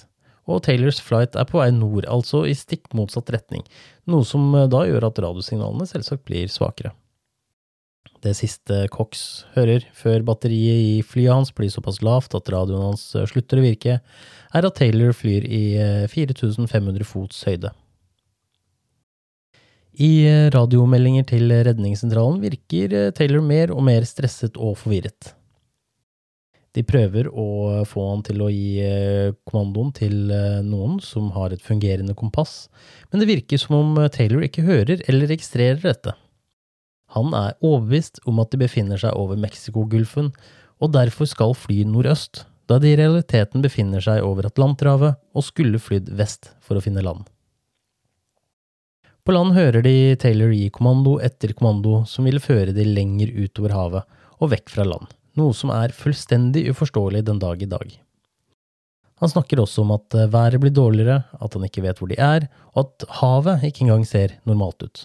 og 0.50 0.62
Taylors 0.66 1.00
flight 1.04 1.36
er 1.38 1.48
på 1.48 1.60
vei 1.60 1.68
nord, 1.74 2.06
altså 2.10 2.44
i 2.48 2.54
stikk 2.56 2.88
motsatt 2.96 3.30
retning, 3.34 3.66
noe 4.10 4.26
som 4.26 4.48
eh, 4.54 4.68
da 4.70 4.86
gjør 4.88 5.10
at 5.10 5.20
radiosignalene 5.26 5.88
selvsagt 5.90 6.24
blir 6.28 6.48
svakere. 6.50 6.94
Det 8.20 8.34
siste 8.36 8.82
Cox 8.92 9.44
hører 9.54 9.86
før 9.96 10.24
batteriet 10.28 10.80
i 10.84 10.96
flyet 11.06 11.32
hans 11.32 11.52
blir 11.56 11.70
såpass 11.72 12.02
lavt 12.04 12.36
at 12.36 12.50
radioen 12.52 12.90
hans 12.90 13.06
eh, 13.16 13.24
slutter 13.30 13.60
å 13.60 13.64
virke, 13.64 14.00
er 14.52 14.68
at 14.68 14.76
Taylor 14.76 15.14
flyr 15.16 15.46
i 15.48 15.62
eh, 15.80 16.04
4500 16.12 17.06
fots 17.08 17.40
høyde. 17.48 17.72
I 20.00 20.12
eh, 20.28 20.46
radiomeldinger 20.52 21.26
til 21.32 21.48
redningssentralen 21.50 22.42
virker 22.44 22.96
eh, 22.96 23.10
Taylor 23.16 23.44
mer 23.44 23.72
og 23.72 23.86
mer 23.88 24.04
stresset 24.08 24.60
og 24.60 24.76
forvirret. 24.82 25.32
De 26.76 26.84
prøver 26.86 27.26
å 27.34 27.82
få 27.88 28.04
han 28.12 28.20
til 28.26 28.44
å 28.44 28.50
gi 28.52 28.78
eh, 28.84 29.32
kommandoen 29.48 29.90
til 29.96 30.30
eh, 30.30 30.60
noen 30.62 31.00
som 31.02 31.32
har 31.34 31.50
et 31.50 31.64
fungerende 31.64 32.14
kompass, 32.18 32.68
men 33.10 33.22
det 33.22 33.30
virker 33.32 33.58
som 33.58 33.80
om 33.80 33.98
eh, 33.98 34.10
Taylor 34.14 34.44
ikke 34.46 34.66
hører 34.68 35.02
eller 35.10 35.32
registrerer 35.32 35.82
dette. 35.82 36.14
Han 37.16 37.34
er 37.36 37.58
overbevist 37.58 38.22
om 38.30 38.38
at 38.42 38.52
de 38.52 38.62
befinner 38.62 39.00
seg 39.00 39.16
over 39.18 39.38
Mexicogolfen, 39.40 40.30
og 40.80 40.94
derfor 40.94 41.28
skal 41.28 41.56
fly 41.58 41.82
nordøst, 41.84 42.44
da 42.70 42.78
de 42.80 42.92
i 42.92 42.98
realiteten 42.98 43.64
befinner 43.64 44.02
seg 44.04 44.22
over 44.24 44.46
Atlanterhavet 44.46 45.18
og 45.34 45.46
skulle 45.46 45.82
flydd 45.82 46.12
vest 46.16 46.52
for 46.62 46.78
å 46.78 46.84
finne 46.84 47.04
land. 47.04 47.26
På 49.26 49.34
land 49.34 49.52
hører 49.54 49.84
de 49.84 50.16
Taylor 50.18 50.54
gi 50.54 50.70
kommando 50.72 51.18
etter 51.22 51.52
kommando 51.54 52.04
som 52.08 52.26
ville 52.26 52.42
føre 52.42 52.72
de 52.74 52.86
lenger 52.86 53.34
utover 53.36 53.74
havet 53.76 54.20
og 54.40 54.54
vekk 54.54 54.70
fra 54.72 54.86
land 54.86 55.10
noe 55.38 55.56
som 55.56 55.72
er 55.74 55.94
fullstendig 55.94 56.66
uforståelig 56.72 57.24
den 57.26 57.40
dag 57.42 57.62
i 57.62 57.68
dag. 57.70 57.92
Han 59.20 59.28
snakker 59.28 59.60
også 59.60 59.84
om 59.84 59.92
at 59.98 60.16
været 60.32 60.60
blir 60.62 60.72
dårligere, 60.72 61.22
at 61.28 61.54
han 61.54 61.66
ikke 61.66 61.84
vet 61.84 61.98
hvor 62.00 62.08
de 62.08 62.16
er, 62.16 62.46
og 62.72 62.86
at 62.86 63.08
havet 63.20 63.66
ikke 63.68 63.84
engang 63.84 64.06
ser 64.08 64.38
normalt 64.48 64.80
ut. 64.82 65.04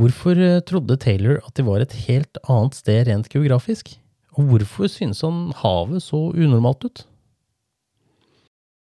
Hvorfor 0.00 0.38
eh, 0.42 0.60
trodde 0.66 0.96
Taylor 0.98 1.38
at 1.46 1.54
de 1.54 1.64
var 1.66 1.82
et 1.82 1.92
helt 2.08 2.38
annet 2.50 2.74
sted 2.74 3.06
rent 3.06 3.28
geografisk, 3.30 3.92
og 4.34 4.48
hvorfor 4.50 4.90
synes 4.90 5.20
han 5.22 5.52
havet 5.60 6.02
så 6.02 6.18
unormalt 6.34 6.82
ut? 6.88 7.04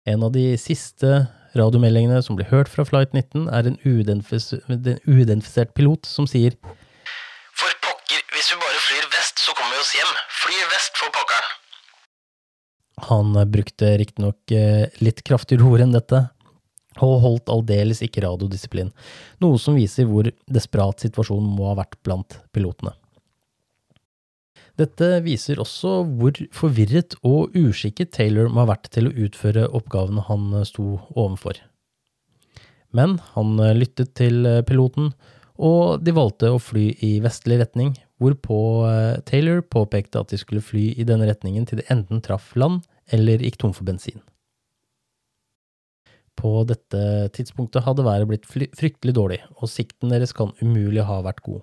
En 0.07 0.23
av 0.23 0.31
de 0.35 0.53
siste 0.59 1.27
radiomeldingene 1.59 2.23
som 2.23 2.39
blir 2.39 2.49
hørt 2.51 2.71
fra 2.71 2.87
Flight 2.87 3.13
19, 3.15 3.49
er 3.51 3.67
en 3.67 3.79
uidentifisert 3.83 5.75
pilot 5.75 6.07
som 6.07 6.27
sier 6.31 6.55
For 7.59 7.75
pokker, 7.83 8.23
hvis 8.35 8.53
vi 8.55 8.61
bare 8.63 8.85
flyr 8.87 9.11
vest, 9.17 9.43
så 9.43 9.55
kommer 9.59 9.75
vi 9.75 9.83
oss 9.83 9.93
hjem. 9.99 10.15
Fly 10.43 10.63
vest 10.71 11.03
for 11.03 11.15
pokkeren. 11.19 11.51
Han 13.11 13.35
brukte 13.51 13.97
riktignok 13.99 14.55
eh, 14.55 14.87
litt 15.03 15.25
kraftigere 15.27 15.67
ord 15.67 15.83
enn 15.83 15.99
dette, 15.99 16.29
og 17.01 17.21
holdt 17.25 17.53
aldeles 17.53 18.03
ikke 18.05 18.25
radiodisiplin, 18.27 18.93
noe 19.41 19.61
som 19.61 19.79
viser 19.79 20.09
hvor 20.11 20.29
desperat 20.51 21.05
situasjonen 21.05 21.55
må 21.57 21.71
ha 21.71 21.79
vært 21.81 21.99
blant 22.05 22.41
pilotene. 22.53 22.95
Dette 24.81 25.09
viser 25.25 25.61
også 25.61 25.99
hvor 26.09 26.39
forvirret 26.57 27.15
og 27.29 27.53
uskikket 27.59 28.15
Taylor 28.17 28.49
må 28.49 28.65
ha 28.65 28.71
vært 28.73 28.89
til 28.95 29.11
å 29.11 29.17
utføre 29.27 29.69
oppgavene 29.69 30.25
han 30.31 30.63
sto 30.69 30.97
overfor. 31.13 31.61
Men 32.93 33.19
han 33.35 33.61
lyttet 33.77 34.15
til 34.17 34.49
piloten, 34.69 35.13
og 35.61 36.01
de 36.05 36.15
valgte 36.17 36.51
å 36.53 36.61
fly 36.61 36.89
i 37.05 37.13
vestlig 37.25 37.61
retning, 37.61 37.93
hvorpå 38.23 38.59
eh, 38.89 39.21
Taylor 39.29 39.63
påpekte 39.63 40.23
at 40.23 40.33
de 40.33 40.41
skulle 40.41 40.65
fly 40.65 40.93
i 40.97 41.07
denne 41.09 41.29
retningen 41.29 41.67
til 41.69 41.83
de 41.83 41.89
enten 41.93 42.23
traff 42.25 42.53
land 42.59 42.85
eller 43.13 43.43
gikk 43.43 43.59
tom 43.63 43.75
for 43.77 43.89
bensin. 43.89 44.23
På 46.39 46.63
dette 46.67 47.29
tidspunktet 47.37 47.85
hadde 47.87 48.07
været 48.07 48.29
blitt 48.31 48.49
fryktelig 48.49 49.15
dårlig, 49.15 49.41
og 49.61 49.71
sikten 49.71 50.13
deres 50.13 50.35
kan 50.37 50.55
umulig 50.63 51.05
ha 51.07 51.21
vært 51.25 51.43
god. 51.45 51.63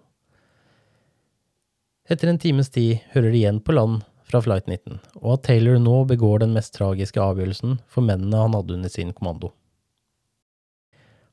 Etter 2.09 2.31
en 2.31 2.41
times 2.41 2.71
tid 2.73 3.03
hører 3.13 3.29
de 3.29 3.41
igjen 3.43 3.61
på 3.61 3.75
land 3.75 4.01
fra 4.29 4.41
Flight 4.41 4.69
19, 4.69 4.99
og 5.21 5.35
at 5.35 5.47
Taylor 5.49 5.79
nå 5.81 6.03
begår 6.09 6.43
den 6.43 6.53
mest 6.55 6.75
tragiske 6.77 7.21
avgjørelsen 7.21 7.79
for 7.89 8.05
mennene 8.05 8.43
han 8.45 8.55
hadde 8.57 8.77
under 8.77 8.93
sin 8.93 9.13
kommando. 9.17 9.51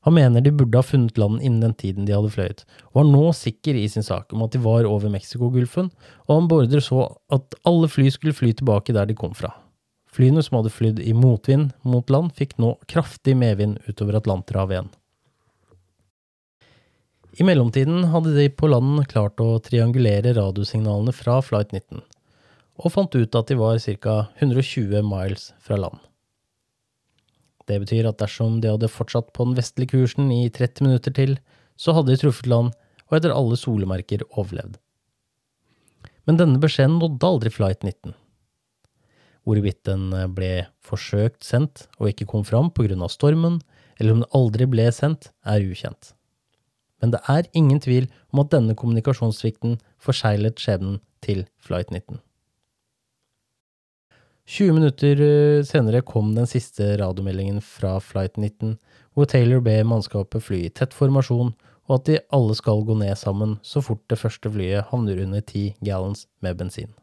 Han 0.05 0.15
mener 0.15 0.39
de 0.41 0.53
burde 0.55 0.77
ha 0.79 0.85
funnet 0.85 1.17
land 1.19 1.41
innen 1.41 1.59
den 1.65 1.73
tiden 1.75 2.05
de 2.07 2.13
hadde 2.15 2.31
fløyet, 2.31 2.61
og 2.93 3.01
var 3.01 3.07
nå 3.09 3.23
sikker 3.35 3.75
i 3.75 3.87
sin 3.91 4.05
sak 4.05 4.31
om 4.33 4.45
at 4.45 4.53
de 4.53 4.61
var 4.63 4.87
over 4.87 5.11
Mexicogolfen, 5.11 5.89
og 6.27 6.31
han 6.31 6.49
beordrer 6.51 6.83
så 6.83 7.09
at 7.33 7.57
alle 7.67 7.89
fly 7.91 8.07
skulle 8.13 8.37
fly 8.37 8.53
tilbake 8.55 8.95
der 8.95 9.09
de 9.09 9.17
kom 9.17 9.35
fra. 9.37 9.51
Flyene 10.17 10.41
som 10.41 10.57
hadde 10.57 10.73
flydd 10.73 10.99
i 11.03 11.11
motvind 11.13 11.75
mot 11.85 12.09
land, 12.09 12.31
fikk 12.33 12.55
nå 12.57 12.71
kraftig 12.89 13.35
medvind 13.37 13.77
utover 13.85 14.17
Atlanterhavet 14.17 14.73
igjen. 14.73 14.89
I 17.37 17.45
mellomtiden 17.45 18.07
hadde 18.09 18.33
de 18.33 18.47
på 18.49 18.65
land 18.71 19.03
klart 19.11 19.37
å 19.43 19.59
triangulere 19.61 20.33
radiosignalene 20.33 21.13
fra 21.13 21.37
Flight 21.45 21.69
19, 21.69 22.01
og 22.81 22.93
fant 22.95 23.13
ut 23.13 23.37
at 23.37 23.51
de 23.51 23.59
var 23.61 23.77
ca. 24.01 24.17
120 24.41 25.05
miles 25.05 25.51
fra 25.61 25.77
land. 25.77 26.01
Det 27.69 27.77
betyr 27.83 28.09
at 28.09 28.17
dersom 28.17 28.57
de 28.63 28.73
hadde 28.73 28.89
fortsatt 28.89 29.29
på 29.37 29.45
den 29.45 29.57
vestlige 29.59 29.93
kursen 29.93 30.31
i 30.33 30.47
30 30.49 30.87
minutter 30.87 31.13
til, 31.13 31.37
så 31.77 31.93
hadde 31.93 32.15
de 32.15 32.21
truffet 32.23 32.49
land 32.49 32.73
og 33.05 33.19
etter 33.19 33.37
alle 33.37 33.57
solemerker 33.59 34.25
overlevd. 34.33 34.79
Men 36.25 36.41
denne 36.41 36.63
beskjeden 36.63 36.97
nådde 36.97 37.35
aldri 37.35 37.53
Flight 37.53 37.85
19. 37.85 38.17
Hvorvidt 39.47 39.85
den 39.87 40.11
ble 40.35 40.67
forsøkt 40.83 41.45
sendt 41.47 41.85
og 42.01 42.11
ikke 42.11 42.27
kom 42.27 42.43
fram 42.43 42.67
av 42.67 43.09
stormen, 43.13 43.61
eller 43.97 44.13
om 44.13 44.21
den 44.21 44.33
aldri 44.35 44.67
ble 44.67 44.91
sendt, 44.91 45.31
er 45.45 45.63
ukjent. 45.63 46.13
Men 47.01 47.13
det 47.13 47.21
er 47.29 47.47
ingen 47.53 47.79
tvil 47.79 48.09
om 48.33 48.41
at 48.43 48.51
denne 48.51 48.75
kommunikasjonssvikten 48.75 49.77
forseglet 50.01 50.59
skjebnen 50.59 50.99
til 51.21 51.45
Flight 51.61 51.91
19. 51.93 52.19
20 54.47 54.77
minutter 54.77 55.21
eh, 55.21 55.63
senere 55.67 56.01
kom 56.07 56.31
den 56.35 56.47
siste 56.47 56.93
radiomeldingen 57.01 57.59
fra 57.61 57.97
Flight 57.99 58.37
19, 58.39 58.77
hvor 59.13 59.27
Taylor 59.27 59.59
ber 59.63 59.83
mannskapet 59.83 60.45
fly 60.45 60.61
i 60.67 60.71
tett 60.71 60.95
formasjon, 60.95 61.51
og 61.87 61.95
at 61.97 62.07
de 62.07 62.21
alle 62.35 62.55
skal 62.55 62.85
gå 62.87 62.95
ned 62.99 63.15
sammen 63.19 63.57
så 63.63 63.83
fort 63.83 64.03
det 64.11 64.19
første 64.21 64.51
flyet 64.51 64.87
havner 64.91 65.19
under 65.23 65.43
10 65.43 65.75
gallons 65.83 66.25
med 66.43 66.55
bensin. 66.59 66.93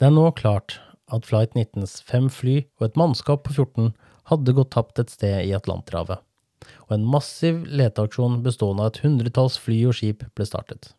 Det 0.00 0.08
er 0.08 0.14
nå 0.16 0.30
klart 0.32 0.78
at 1.12 1.26
Flight 1.28 1.52
19s 1.52 1.98
fem 2.08 2.30
fly 2.32 2.62
og 2.80 2.86
et 2.86 2.94
mannskap 2.96 3.42
på 3.44 3.52
14 3.52 3.90
hadde 4.30 4.54
gått 4.56 4.70
tapt 4.72 5.00
et 5.02 5.10
sted 5.12 5.42
i 5.44 5.50
Atlanterhavet, 5.52 6.22
og 6.88 6.94
en 6.96 7.04
massiv 7.04 7.58
leteaksjon 7.68 8.38
bestående 8.46 8.86
av 8.86 8.94
et 8.94 9.00
hundretalls 9.02 9.58
fly 9.60 9.82
og 9.90 9.98
skip 9.98 10.24
ble 10.32 10.46
startet. 10.48 10.94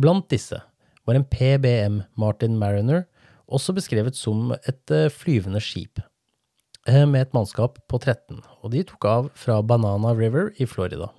Blant 0.00 0.30
disse 0.32 0.62
var 1.04 1.18
en 1.18 1.26
PBM 1.28 2.00
Martin 2.16 2.56
Mariner 2.56 3.04
også 3.52 3.74
beskrevet 3.76 4.16
som 4.16 4.54
et 4.56 4.94
eh, 4.94 5.12
flyvende 5.12 5.60
skip, 5.60 6.00
eh, 6.88 7.04
med 7.04 7.26
et 7.26 7.36
mannskap 7.36 7.82
på 7.84 8.00
13, 8.00 8.40
og 8.64 8.72
de 8.72 8.80
tok 8.88 9.10
av 9.10 9.28
fra 9.36 9.60
Banana 9.60 10.16
River 10.16 10.54
i 10.56 10.64
Florida. 10.64 11.10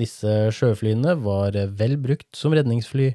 Disse 0.00 0.48
sjøflyene 0.56 1.18
var 1.20 1.60
vel 1.76 2.00
brukt 2.00 2.32
som 2.32 2.56
redningsfly 2.56 3.12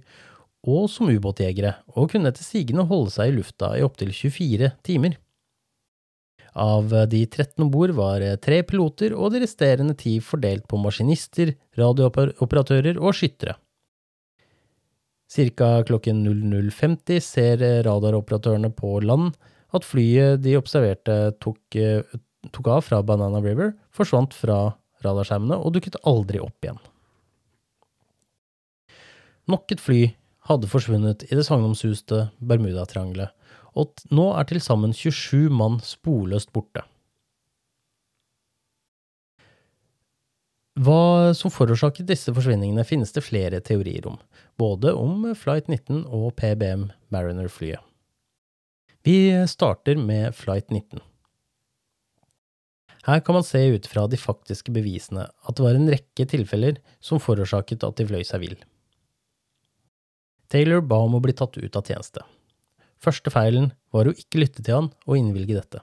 og 0.66 0.90
som 0.90 1.12
ubåtjegere, 1.12 1.76
og 1.94 2.10
kunne 2.12 2.32
etter 2.32 2.46
sigende 2.46 2.88
holde 2.90 3.14
seg 3.14 3.32
i 3.32 3.36
lufta 3.38 3.76
i 3.78 3.84
opptil 3.86 4.12
24 4.16 4.72
timer. 4.86 5.20
Av 6.56 6.88
de 7.12 7.22
13 7.26 7.60
om 7.66 7.70
bord 7.72 7.92
var 7.98 8.24
tre 8.44 8.62
piloter 8.64 9.14
og 9.14 9.34
de 9.34 9.44
resterende 9.44 9.96
ti 10.00 10.18
fordelt 10.24 10.64
på 10.72 10.80
maskinister, 10.80 11.52
radiooperatører 11.76 12.96
og 12.96 13.16
skyttere. 13.18 13.58
Cirka 15.32 15.82
klokken 15.84 16.22
00.50 16.24 17.20
ser 17.20 17.64
radaroperatørene 17.84 18.72
på 18.78 19.00
land 19.04 19.34
at 19.76 19.84
flyet 19.84 20.44
de 20.46 20.56
observerte 20.56 21.16
tok, 21.44 21.60
tok, 21.76 22.68
av 22.70 22.86
fra 22.86 23.02
Banana 23.04 23.42
River, 23.44 23.74
forsvant 23.92 24.36
fra 24.38 24.60
radarskjermene 25.04 25.58
og 25.60 25.76
dukket 25.76 25.98
aldri 26.08 26.40
opp 26.40 26.64
igjen. 26.64 26.80
Nok 29.52 29.76
et 29.76 29.84
fly 29.84 30.06
hadde 30.50 30.70
forsvunnet 30.70 31.26
i 31.28 31.36
det 31.38 31.46
sagnomsuste 31.48 32.28
Bermudatriangelet, 32.40 33.32
og 33.76 34.06
nå 34.14 34.30
er 34.38 34.48
til 34.48 34.62
sammen 34.64 34.94
27 34.96 35.50
mann 35.52 35.80
sporløst 35.84 36.54
borte. 36.56 36.86
Hva 40.76 41.32
som 41.32 41.52
forårsaket 41.56 42.08
disse 42.10 42.34
forsvinningene, 42.36 42.84
finnes 42.84 43.14
det 43.16 43.24
flere 43.24 43.62
teorier 43.64 44.08
om, 44.10 44.18
både 44.60 44.92
om 44.92 45.24
Flight 45.40 45.70
19 45.72 46.04
og 46.04 46.34
PBM 46.36 46.90
Mariner-flyet. 47.16 47.80
Vi 49.06 49.32
starter 49.48 50.00
med 50.02 50.36
Flight 50.36 50.72
19. 50.74 51.00
Her 53.06 53.22
kan 53.22 53.38
man 53.38 53.46
se 53.46 53.62
ut 53.70 53.88
fra 53.88 54.08
de 54.10 54.18
faktiske 54.18 54.74
bevisene 54.74 55.28
at 55.30 55.56
det 55.56 55.64
var 55.64 55.78
en 55.78 55.92
rekke 55.94 56.26
tilfeller 56.28 56.82
som 57.00 57.22
forårsaket 57.22 57.86
at 57.86 58.02
de 58.02 58.08
fløy 58.10 58.26
seg 58.26 58.42
vill. 58.42 58.58
Taylor 60.52 60.84
ba 60.86 61.00
om 61.06 61.18
å 61.18 61.22
bli 61.24 61.34
tatt 61.34 61.58
ut 61.58 61.78
av 61.78 61.86
tjeneste. 61.88 62.24
Første 63.02 63.32
feilen 63.34 63.72
var 63.94 64.08
å 64.08 64.16
ikke 64.16 64.42
lytte 64.42 64.64
til 64.64 64.78
han 64.80 64.90
og 65.06 65.18
innvilge 65.18 65.58
dette. 65.58 65.82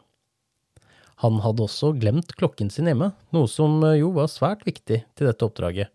Han 1.23 1.38
hadde 1.45 1.62
også 1.66 1.92
glemt 1.99 2.35
klokken 2.38 2.71
sin 2.73 2.88
hjemme, 2.90 3.12
noe 3.35 3.50
som 3.50 3.78
eh, 3.87 4.00
jo 4.00 4.11
var 4.16 4.31
svært 4.31 4.64
viktig 4.66 5.02
til 5.07 5.28
dette 5.28 5.47
oppdraget. 5.47 5.92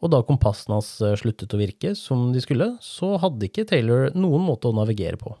Og 0.00 0.12
da 0.12 0.22
kompassen 0.24 0.72
hans 0.72 0.94
eh, 1.04 1.16
sluttet 1.20 1.52
å 1.52 1.60
virke 1.60 1.92
som 1.98 2.30
de 2.32 2.40
skulle, 2.40 2.72
så 2.80 3.18
hadde 3.20 3.50
ikke 3.50 3.66
Taylor 3.68 4.08
noen 4.16 4.46
måte 4.46 4.70
å 4.70 4.76
navigere 4.76 5.20
på. 5.20 5.34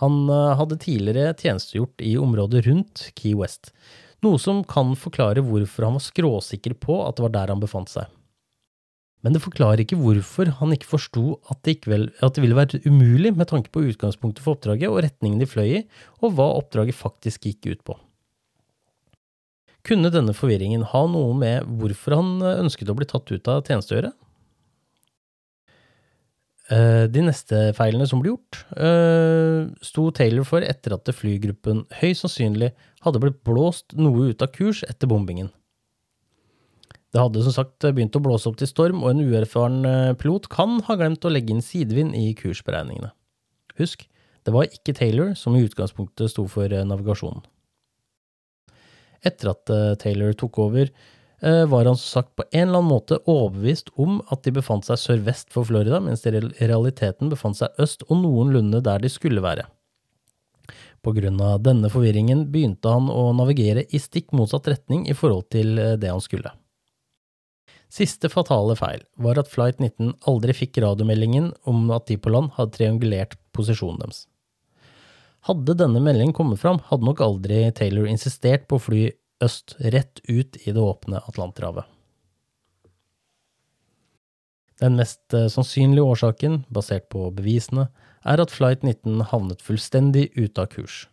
Han 0.00 0.24
eh, 0.32 0.54
hadde 0.60 0.80
tidligere 0.80 1.36
tjenestegjort 1.36 2.04
i 2.04 2.16
området 2.20 2.64
rundt 2.70 3.08
Key 3.18 3.36
West, 3.36 3.74
noe 4.24 4.40
som 4.40 4.64
kan 4.64 4.96
forklare 4.96 5.44
hvorfor 5.44 5.90
han 5.90 5.98
var 5.98 6.06
skråsikker 6.06 6.78
på 6.80 7.02
at 7.04 7.18
det 7.18 7.26
var 7.26 7.36
der 7.36 7.52
han 7.52 7.60
befant 7.60 7.92
seg 7.92 8.08
men 9.24 9.32
det 9.32 9.40
forklarer 9.40 9.80
ikke 9.80 9.96
hvorfor 9.96 10.50
han 10.60 10.74
ikke 10.76 10.90
forsto 10.90 11.38
at, 11.48 11.64
at, 11.64 12.34
det 12.36 12.42
ville 12.44 12.58
være 12.58 12.82
umulig 12.84 13.32
med 13.32 13.48
tanke 13.48 13.72
på 13.72 13.86
utgangspunktet 13.88 14.44
for 14.44 14.58
oppdraget 14.58 14.90
og 14.90 15.00
retningen 15.06 15.40
de 15.40 15.48
fløy 15.48 15.70
i, 15.78 15.84
og 16.20 16.36
hva 16.36 16.50
oppdraget 16.58 16.98
faktisk 16.98 17.48
gikk 17.48 17.70
ut 17.72 17.86
på. 17.88 17.96
Kunne 19.84 20.12
denne 20.12 20.36
forvirringen 20.36 20.84
ha 20.92 21.02
noe 21.08 21.32
med 21.36 21.64
hvorfor 21.80 22.18
han 22.20 22.36
ønsket 22.52 22.92
å 22.92 22.98
bli 23.00 23.08
tatt 23.08 23.32
ut 23.32 23.50
av 23.52 23.64
tjeneste 23.64 23.96
å 23.96 23.98
gjøre? 23.98 24.12
Eh, 26.72 27.04
de 27.12 27.24
neste 27.26 27.66
feilene 27.76 28.06
som 28.08 28.22
ble 28.22 28.32
gjort, 28.32 28.62
eh, 28.76 29.66
sto 29.84 30.08
Taylor 30.16 30.44
for 30.48 30.64
etter 30.64 30.96
at 30.96 31.08
flygruppen 31.12 31.84
høyst 32.00 32.24
sannsynlig 32.24 32.72
hadde 33.04 33.20
blitt 33.20 33.42
blåst 33.44 33.92
noe 33.96 34.30
ut 34.32 34.44
av 34.44 34.52
kurs 34.52 34.80
etter 34.88 35.08
bombingen. 35.08 35.50
Det 37.14 37.22
hadde 37.22 37.44
som 37.46 37.54
sagt 37.54 37.84
begynt 37.94 38.16
å 38.18 38.22
blåse 38.24 38.48
opp 38.50 38.56
til 38.58 38.66
storm, 38.66 39.04
og 39.04 39.12
en 39.12 39.22
uerfaren 39.22 39.86
eh, 39.86 40.14
pilot 40.18 40.48
kan 40.50 40.80
ha 40.88 40.96
glemt 40.98 41.22
å 41.22 41.30
legge 41.30 41.54
inn 41.54 41.62
sidevind 41.62 42.16
i 42.18 42.32
kursberegningene. 42.34 43.12
Husk, 43.78 44.08
det 44.42 44.54
var 44.54 44.66
ikke 44.66 44.96
Taylor 44.98 45.30
som 45.38 45.54
i 45.54 45.62
utgangspunktet 45.62 46.32
sto 46.32 46.48
for 46.50 46.74
eh, 46.74 46.82
navigasjonen. 46.82 47.44
Etter 49.22 49.52
at 49.52 49.70
eh, 49.70 49.92
Taylor 50.02 50.34
tok 50.34 50.58
over, 50.66 50.90
var 51.44 51.84
han 51.84 51.96
som 51.98 52.22
sagt 52.22 52.30
på 52.38 52.44
en 52.54 52.70
eller 52.70 52.78
annen 52.78 52.88
måte 52.88 53.18
overbevist 53.28 53.90
om 54.00 54.14
at 54.32 54.46
de 54.46 54.52
befant 54.54 54.86
seg 54.86 54.96
sørvest 54.96 55.50
for 55.52 55.68
Florida, 55.68 55.98
mens 56.00 56.22
de 56.24 56.30
i 56.38 56.68
realiteten 56.70 57.28
befant 57.28 57.58
seg 57.58 57.82
øst 57.84 58.06
og 58.06 58.22
noenlunde 58.22 58.80
der 58.86 59.02
de 59.02 59.10
skulle 59.12 59.44
være. 59.44 59.66
På 61.04 61.12
grunn 61.12 61.42
av 61.44 61.60
denne 61.66 61.90
forvirringen 61.92 62.46
begynte 62.54 62.88
han 62.88 63.12
å 63.12 63.26
navigere 63.36 63.84
i 63.84 64.00
stikk 64.00 64.32
motsatt 64.32 64.72
retning 64.72 65.04
i 65.10 65.18
forhold 65.18 65.50
til 65.52 65.76
det 66.00 66.14
han 66.14 66.24
skulle. 66.24 66.54
Siste 67.94 68.26
fatale 68.32 68.74
feil 68.74 69.04
var 69.22 69.38
at 69.38 69.50
Flight 69.52 69.78
19 69.78 70.16
aldri 70.30 70.54
fikk 70.56 70.80
radiomeldingen 70.82 71.52
om 71.70 71.84
at 71.94 72.08
de 72.10 72.16
på 72.18 72.32
land 72.34 72.50
hadde 72.56 72.74
triangulert 72.74 73.36
posisjonen 73.54 74.00
deres. 74.02 74.24
Hadde 75.46 75.76
denne 75.78 76.00
meldingen 76.02 76.34
kommet 76.34 76.58
fram, 76.62 76.80
hadde 76.88 77.06
nok 77.06 77.22
aldri 77.22 77.68
Taylor 77.76 78.08
insistert 78.10 78.66
på 78.66 78.80
å 78.80 78.82
fly 78.82 79.04
øst 79.44 79.76
rett 79.94 80.22
ut 80.26 80.58
i 80.64 80.72
det 80.72 80.80
åpne 80.80 81.20
Atlanterhavet. 81.28 81.86
Den 84.82 84.98
mest 84.98 85.36
eh, 85.36 85.46
sannsynlige 85.52 86.02
årsaken, 86.02 86.64
basert 86.74 87.06
på 87.14 87.28
bevisene, 87.36 87.86
er 88.26 88.42
at 88.42 88.50
Flight 88.50 88.82
19 88.82 89.28
havnet 89.30 89.62
fullstendig 89.62 90.32
ute 90.34 90.64
av 90.64 90.72
kurs, 90.72 91.04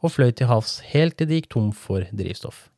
og 0.00 0.14
fløy 0.14 0.30
til 0.32 0.48
havs 0.48 0.78
helt 0.94 1.18
til 1.18 1.28
de 1.28 1.42
gikk 1.42 1.50
tom 1.52 1.74
for 1.76 2.06
drivstoff. 2.16 2.70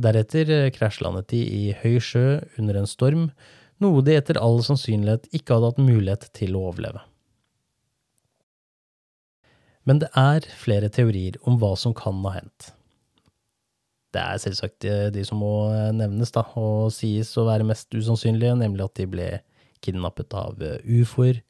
Deretter 0.00 0.50
eh, 0.54 0.70
krasjlandet 0.72 1.28
de 1.32 1.40
i 1.44 1.62
høy 1.82 1.98
sjø 2.02 2.40
under 2.60 2.80
en 2.80 2.88
storm, 2.88 3.28
noe 3.80 4.02
de 4.04 4.16
etter 4.16 4.40
all 4.40 4.60
sannsynlighet 4.64 5.28
ikke 5.36 5.56
hadde 5.56 5.72
hatt 5.72 5.80
mulighet 5.82 6.28
til 6.36 6.56
å 6.56 6.66
overleve. 6.70 7.02
Men 9.88 10.02
det 10.02 10.10
er 10.18 10.44
flere 10.60 10.90
teorier 10.92 11.38
om 11.48 11.56
hva 11.60 11.72
som 11.80 11.96
kan 11.96 12.20
ha 12.26 12.36
hendt. 12.36 12.70
Det 14.14 14.20
er 14.20 14.40
selvsagt 14.42 14.86
eh, 14.88 15.08
de 15.14 15.24
som 15.26 15.40
må 15.42 15.54
eh, 15.72 15.90
nevnes, 15.96 16.32
da, 16.34 16.44
og 16.60 16.92
sies 16.94 17.32
å 17.38 17.46
være 17.48 17.66
mest 17.68 17.92
usannsynlige, 17.94 18.56
nemlig 18.60 18.86
at 18.86 18.96
de 19.00 19.08
ble 19.10 19.28
kidnappet 19.84 20.36
av 20.36 20.60
ufoer, 20.84 21.40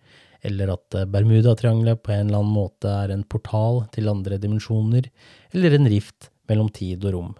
eller 0.46 0.70
at 0.72 0.94
Bermudatriangelet 1.12 1.98
på 2.00 2.14
en 2.14 2.28
eller 2.28 2.40
annen 2.40 2.54
måte 2.54 2.88
er 2.88 3.10
en 3.12 3.26
portal 3.26 3.82
til 3.92 4.08
andre 4.08 4.38
dimensjoner, 4.40 5.10
eller 5.52 5.74
en 5.76 5.88
rift 5.90 6.30
mellom 6.48 6.70
tid 6.72 7.04
og 7.04 7.16
rom. 7.16 7.32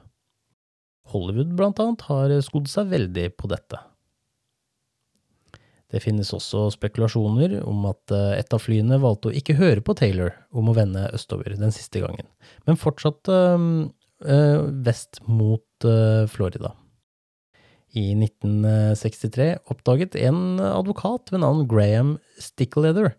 Hollywood 1.11 1.55
blant 1.59 1.81
annet 1.83 2.05
har 2.09 2.35
skodd 2.45 2.69
seg 2.71 2.91
veldig 2.93 3.31
på 3.39 3.51
dette. 3.51 3.81
Det 5.91 6.03
finnes 6.05 6.31
også 6.35 6.69
spekulasjoner 6.77 7.57
om 7.67 7.87
at 7.91 8.15
eh, 8.15 8.37
et 8.39 8.55
av 8.55 8.63
flyene 8.63 9.01
valgte 9.03 9.31
å 9.31 9.37
ikke 9.37 9.59
høre 9.59 9.83
på 9.83 9.97
Taylor 9.99 10.37
om 10.55 10.71
å 10.71 10.77
vende 10.77 11.09
østover 11.17 11.57
den 11.59 11.75
siste 11.75 12.03
gangen, 12.03 12.29
men 12.67 12.79
fortsatte 12.79 13.35
øh, 13.35 14.61
vest 14.87 15.23
mot 15.27 15.89
øh, 15.89 16.29
Florida. 16.31 16.77
I 17.91 18.13
1963 18.15 19.49
oppdaget 19.73 20.15
en 20.15 20.61
advokat 20.63 21.33
ved 21.35 21.43
navn 21.43 21.65
Graham 21.67 22.19
Stickleather 22.39 23.17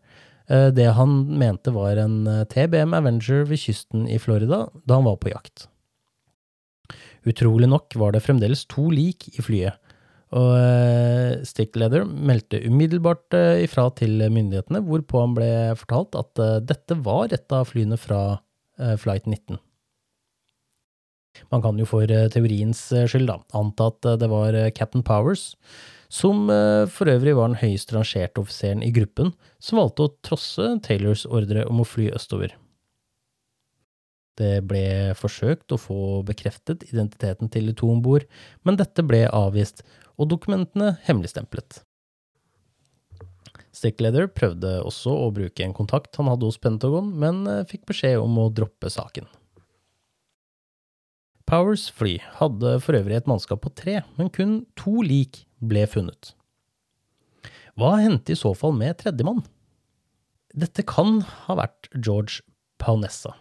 det 0.48 0.88
han 0.98 1.12
mente 1.40 1.72
var 1.72 2.00
en 2.00 2.24
TBM 2.52 2.96
Avenger 2.98 3.46
ved 3.48 3.60
kysten 3.62 4.08
i 4.08 4.18
Florida 4.20 4.66
da 4.88 4.98
han 4.98 5.06
var 5.08 5.20
på 5.22 5.32
jakt. 5.32 5.68
Utrolig 7.28 7.70
nok 7.70 7.96
var 8.02 8.16
det 8.16 8.24
fremdeles 8.26 8.66
to 8.72 8.88
lik 8.94 9.28
i 9.36 9.44
flyet, 9.46 9.78
og 10.32 10.54
uh, 10.56 11.42
Stickleather 11.46 12.06
meldte 12.08 12.62
umiddelbart 12.64 13.36
uh, 13.36 13.60
ifra 13.62 13.90
til 14.00 14.24
myndighetene, 14.32 14.82
hvorpå 14.88 15.22
han 15.22 15.36
ble 15.38 15.52
fortalt 15.78 16.16
at 16.18 16.42
uh, 16.42 16.60
dette 16.64 16.98
var 17.04 17.36
et 17.36 17.58
av 17.58 17.68
flyene 17.70 18.00
fra 18.00 18.40
Flight 18.98 19.28
19. 19.30 19.60
Man 21.54 21.62
kan 21.62 21.78
jo 21.78 21.86
for 21.86 22.10
teoriens 22.34 22.80
skyld 22.90 23.28
da, 23.30 23.36
anta 23.54 23.92
at 23.92 24.08
det 24.18 24.30
var 24.32 24.56
Captain 24.74 25.04
Powers 25.06 25.52
som 26.12 26.50
eh, 26.52 26.86
for 26.92 27.10
øvrig 27.12 27.36
var 27.38 27.52
den 27.52 27.62
høyest 27.62 27.94
rangerte 27.96 28.44
offiseren 28.44 28.84
i 28.84 28.92
gruppen, 28.96 29.32
som 29.64 29.80
valgte 29.80 30.08
å 30.08 30.14
trosse 30.28 30.68
Taylors 30.84 31.24
ordre 31.26 31.64
om 31.72 31.82
å 31.82 31.88
fly 31.88 32.10
østover. 32.18 32.58
Det 34.42 34.56
ble 34.66 35.14
forsøkt 35.20 35.74
å 35.76 35.80
få 35.80 36.00
bekreftet 36.26 36.88
identiteten 36.90 37.52
til 37.54 37.70
de 37.70 37.78
to 37.78 37.92
om 37.94 38.02
bord, 38.02 38.26
men 38.66 38.80
dette 38.80 39.06
ble 39.06 39.28
avvist, 39.30 39.84
og 40.18 40.32
dokumentene 40.34 40.96
hemmeligstemplet. 41.06 41.84
Stickleder 43.72 44.28
prøvde 44.34 44.80
også 44.84 45.14
å 45.16 45.30
bruke 45.34 45.64
en 45.64 45.76
kontakt 45.76 46.18
han 46.20 46.28
hadde 46.32 46.48
hos 46.50 46.60
Pentagon, 46.62 47.14
men 47.22 47.46
eh, 47.48 47.64
fikk 47.70 47.86
beskjed 47.92 48.20
om 48.20 48.36
å 48.42 48.50
droppe 48.52 48.92
saken. 48.92 49.30
Powers 51.48 51.88
fly 51.92 52.18
hadde 52.40 52.78
for 52.84 52.96
øvrig 53.00 53.18
et 53.20 53.30
mannskap 53.30 53.64
på 53.64 53.72
tre, 53.76 54.02
men 54.20 54.32
kun 54.32 54.62
to 54.80 55.02
lik 55.04 55.44
ble 55.60 55.86
funnet. 55.90 56.34
Hva 57.80 57.98
hendte 58.00 58.36
i 58.36 58.40
så 58.40 58.54
fall 58.56 58.76
med 58.78 59.00
tredjemann? 59.00 59.42
Dette 60.52 60.84
kan 60.88 61.22
ha 61.48 61.56
vært 61.60 61.88
George 61.96 62.44
Paunessa. 62.82 63.34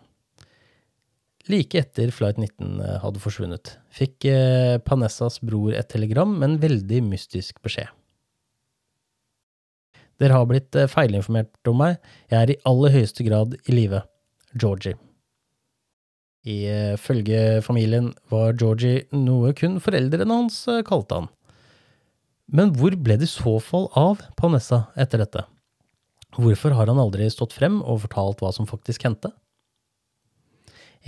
Like 1.50 1.78
etter 1.80 2.10
Flight 2.14 2.38
19 2.38 2.80
eh, 2.80 2.98
hadde 3.02 3.22
forsvunnet, 3.22 3.72
fikk 3.94 4.26
eh, 4.28 4.76
Panessas 4.86 5.40
bror 5.42 5.72
et 5.74 5.88
telegram 5.90 6.30
med 6.30 6.46
en 6.46 6.60
veldig 6.62 7.00
mystisk 7.08 7.58
beskjed. 7.64 7.88
Dere 10.20 10.36
har 10.36 10.46
blitt 10.46 10.76
eh, 10.78 10.90
feilinformert 10.90 11.70
om 11.72 11.80
meg, 11.80 11.96
jeg 12.30 12.38
er 12.38 12.52
i 12.52 12.58
aller 12.68 12.94
høyeste 12.94 13.26
grad 13.26 13.56
i 13.64 13.74
live. 13.74 14.04
Georgie. 14.50 14.96
Ifølge 16.42 17.60
familien 17.62 18.08
var 18.32 18.56
Georgie 18.58 19.04
noe 19.14 19.52
kun 19.54 19.76
foreldrene 19.82 20.38
hans 20.40 20.64
kalte 20.88 21.20
han. 21.20 21.28
Men 22.50 22.72
hvor 22.74 22.96
ble 22.98 23.14
det 23.20 23.28
i 23.28 23.30
så 23.30 23.58
fall 23.62 23.86
av 23.98 24.24
Panessa 24.40 24.88
etter 24.98 25.22
dette? 25.22 25.44
Hvorfor 26.34 26.74
har 26.74 26.90
han 26.90 26.98
aldri 26.98 27.28
stått 27.30 27.54
frem 27.54 27.78
og 27.82 28.02
fortalt 28.06 28.42
hva 28.42 28.50
som 28.54 28.66
faktisk 28.66 29.06
hendte? 29.06 29.30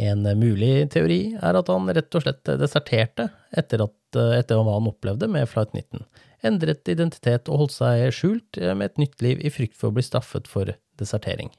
En 0.01 0.25
mulig 0.41 0.91
teori 0.95 1.35
er 1.37 1.57
at 1.59 1.69
han 1.69 1.91
rett 1.93 2.17
og 2.17 2.25
slett 2.25 2.49
deserterte 2.61 3.29
etter, 3.53 3.85
at, 3.85 4.17
eh, 4.17 4.39
etter 4.39 4.61
hva 4.61 4.79
han 4.79 4.89
opplevde 4.89 5.29
med 5.29 5.51
Flight 5.51 5.75
19, 5.77 6.07
endret 6.47 6.89
identitet 6.91 7.51
og 7.51 7.65
holdt 7.65 7.77
seg 7.77 8.07
skjult 8.15 8.61
eh, 8.61 8.75
med 8.75 8.93
et 8.93 9.03
nytt 9.05 9.25
liv 9.25 9.43
i 9.45 9.53
frykt 9.53 9.79
for 9.79 9.91
å 9.91 9.97
bli 9.97 10.05
straffet 10.07 10.51
for 10.51 10.75
desertering. 11.01 11.53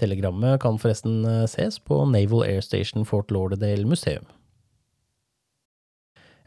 Telegrammet 0.00 0.60
kan 0.62 0.80
forresten 0.82 1.22
eh, 1.28 1.44
ses 1.50 1.78
på 1.78 2.02
Naval 2.10 2.46
Air 2.48 2.64
Station 2.64 3.06
Fort 3.08 3.30
Lauderdale 3.34 3.86
museum. 3.88 4.26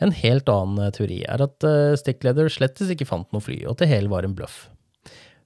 En 0.03 0.11
helt 0.11 0.49
annen 0.51 0.87
eh, 0.87 0.93
teori 0.95 1.21
er 1.23 1.43
at 1.45 1.57
Stickleather 1.61 1.99
Stickleder 2.01 2.51
slettes 2.51 2.91
ikke 2.91 3.07
fant 3.07 3.29
noe 3.31 3.43
fly, 3.43 3.61
og 3.65 3.75
at 3.75 3.85
det 3.85 3.91
hele 3.93 4.11
var 4.11 4.27
en 4.27 4.35
bløff. 4.37 4.65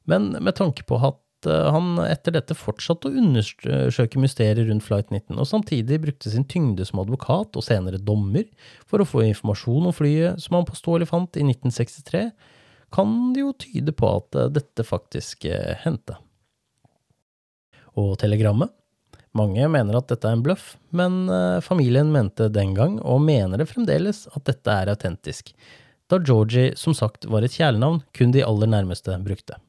Men 0.09 0.31
med 0.39 0.55
tanke 0.57 0.87
på 0.89 0.97
at 1.05 1.19
han 1.47 1.99
etter 2.03 2.33
dette 2.35 2.57
fortsatte 2.57 3.07
å 3.07 3.19
undersøke 3.21 4.19
mysteriet 4.19 4.67
rundt 4.67 4.83
Flight 4.83 5.13
19, 5.13 5.37
og 5.37 5.47
samtidig 5.47 6.01
brukte 6.03 6.31
sin 6.33 6.47
tyngde 6.49 6.87
som 6.87 7.01
advokat 7.03 7.55
og 7.55 7.65
senere 7.65 8.01
dommer 8.01 8.47
for 8.89 8.99
å 8.99 9.07
få 9.07 9.23
informasjon 9.27 9.91
om 9.91 9.95
flyet 9.95 10.41
som 10.43 10.57
han 10.59 10.67
påståelig 10.67 11.09
fant 11.11 11.39
i 11.39 11.45
1963, 11.47 12.25
kan 12.95 13.13
det 13.35 13.45
jo 13.45 13.53
tyde 13.53 13.93
på 13.93 14.09
at 14.17 14.41
dette 14.55 14.83
faktisk 14.87 15.45
hendte 15.83 16.17
og 17.99 18.17
telegrammet. 18.21 18.71
Mange 19.37 19.67
mener 19.69 19.99
at 19.99 20.09
dette 20.09 20.25
er 20.25 20.37
en 20.37 20.43
bløff, 20.45 20.73
men 20.95 21.27
eh, 21.29 21.61
familien 21.61 22.09
mente 22.13 22.49
den 22.49 22.73
gang, 22.77 22.97
og 23.05 23.21
mener 23.21 23.61
det 23.61 23.69
fremdeles, 23.69 24.25
at 24.33 24.47
dette 24.49 24.73
er 24.73 24.89
autentisk, 24.89 25.53
da 26.09 26.17
Georgie 26.17 26.73
som 26.79 26.95
sagt 26.97 27.27
var 27.29 27.45
et 27.45 27.53
kjælenavn 27.53 28.01
kun 28.17 28.33
de 28.33 28.41
aller 28.45 28.71
nærmeste 28.71 29.13
brukte. 29.21 29.59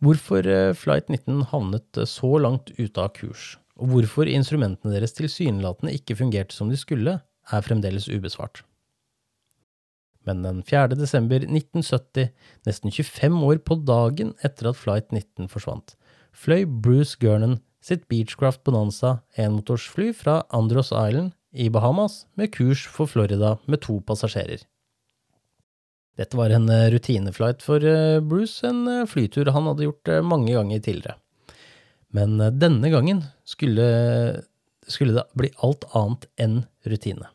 Hvorfor 0.00 0.46
eh, 0.48 0.72
Flight 0.76 1.10
19 1.12 1.50
havnet 1.50 2.00
så 2.08 2.32
langt 2.40 2.72
ute 2.78 3.02
av 3.02 3.12
kurs, 3.18 3.58
og 3.76 3.92
hvorfor 3.92 4.30
instrumentene 4.30 4.94
deres 4.94 5.16
tilsynelatende 5.18 5.92
ikke 5.96 6.16
fungerte 6.16 6.56
som 6.56 6.72
de 6.72 6.78
skulle, 6.80 7.18
er 7.20 7.64
fremdeles 7.66 8.08
ubesvart. 8.08 8.62
Men 10.28 10.42
den 10.44 10.60
4. 10.64 10.96
desember 10.96 11.40
1970, 11.44 12.30
nesten 12.68 12.92
25 12.92 13.40
år 13.48 13.60
på 13.64 13.76
dagen 13.88 14.34
etter 14.44 14.70
at 14.70 14.78
Flight 14.78 15.12
19 15.12 15.48
forsvant, 15.52 15.96
fløy 16.32 16.64
Bruce 16.64 17.16
Gernon 17.20 17.58
sitt 17.84 18.06
Beechcraft 18.12 18.62
Bonanza 18.64 19.18
enmotorsfly 19.40 20.12
fra 20.16 20.42
Andros 20.52 20.92
Island 20.92 21.32
i 21.52 21.68
Bahamas 21.72 22.24
med 22.36 22.52
kurs 22.54 22.84
for 22.86 23.08
Florida 23.08 23.56
med 23.66 23.82
to 23.86 23.98
passasjerer. 24.06 24.62
Dette 26.20 26.36
var 26.36 26.52
en 26.52 26.68
eh, 26.68 26.90
rutineflight 26.92 27.62
for 27.64 27.84
eh, 27.86 28.20
Bruce, 28.20 28.60
en 28.66 28.84
eh, 28.88 29.06
flytur 29.08 29.48
han 29.54 29.70
hadde 29.70 29.86
gjort 29.86 30.10
mange 30.26 30.52
ganger 30.52 30.82
tidligere. 30.84 31.16
Men 32.12 32.36
denne 32.58 32.90
gangen 32.90 33.22
skulle, 33.46 33.84
skulle 34.82 35.14
det 35.16 35.24
bli 35.38 35.48
alt 35.64 35.86
annet 35.96 36.26
enn 36.42 36.56
rutine. 36.84 37.30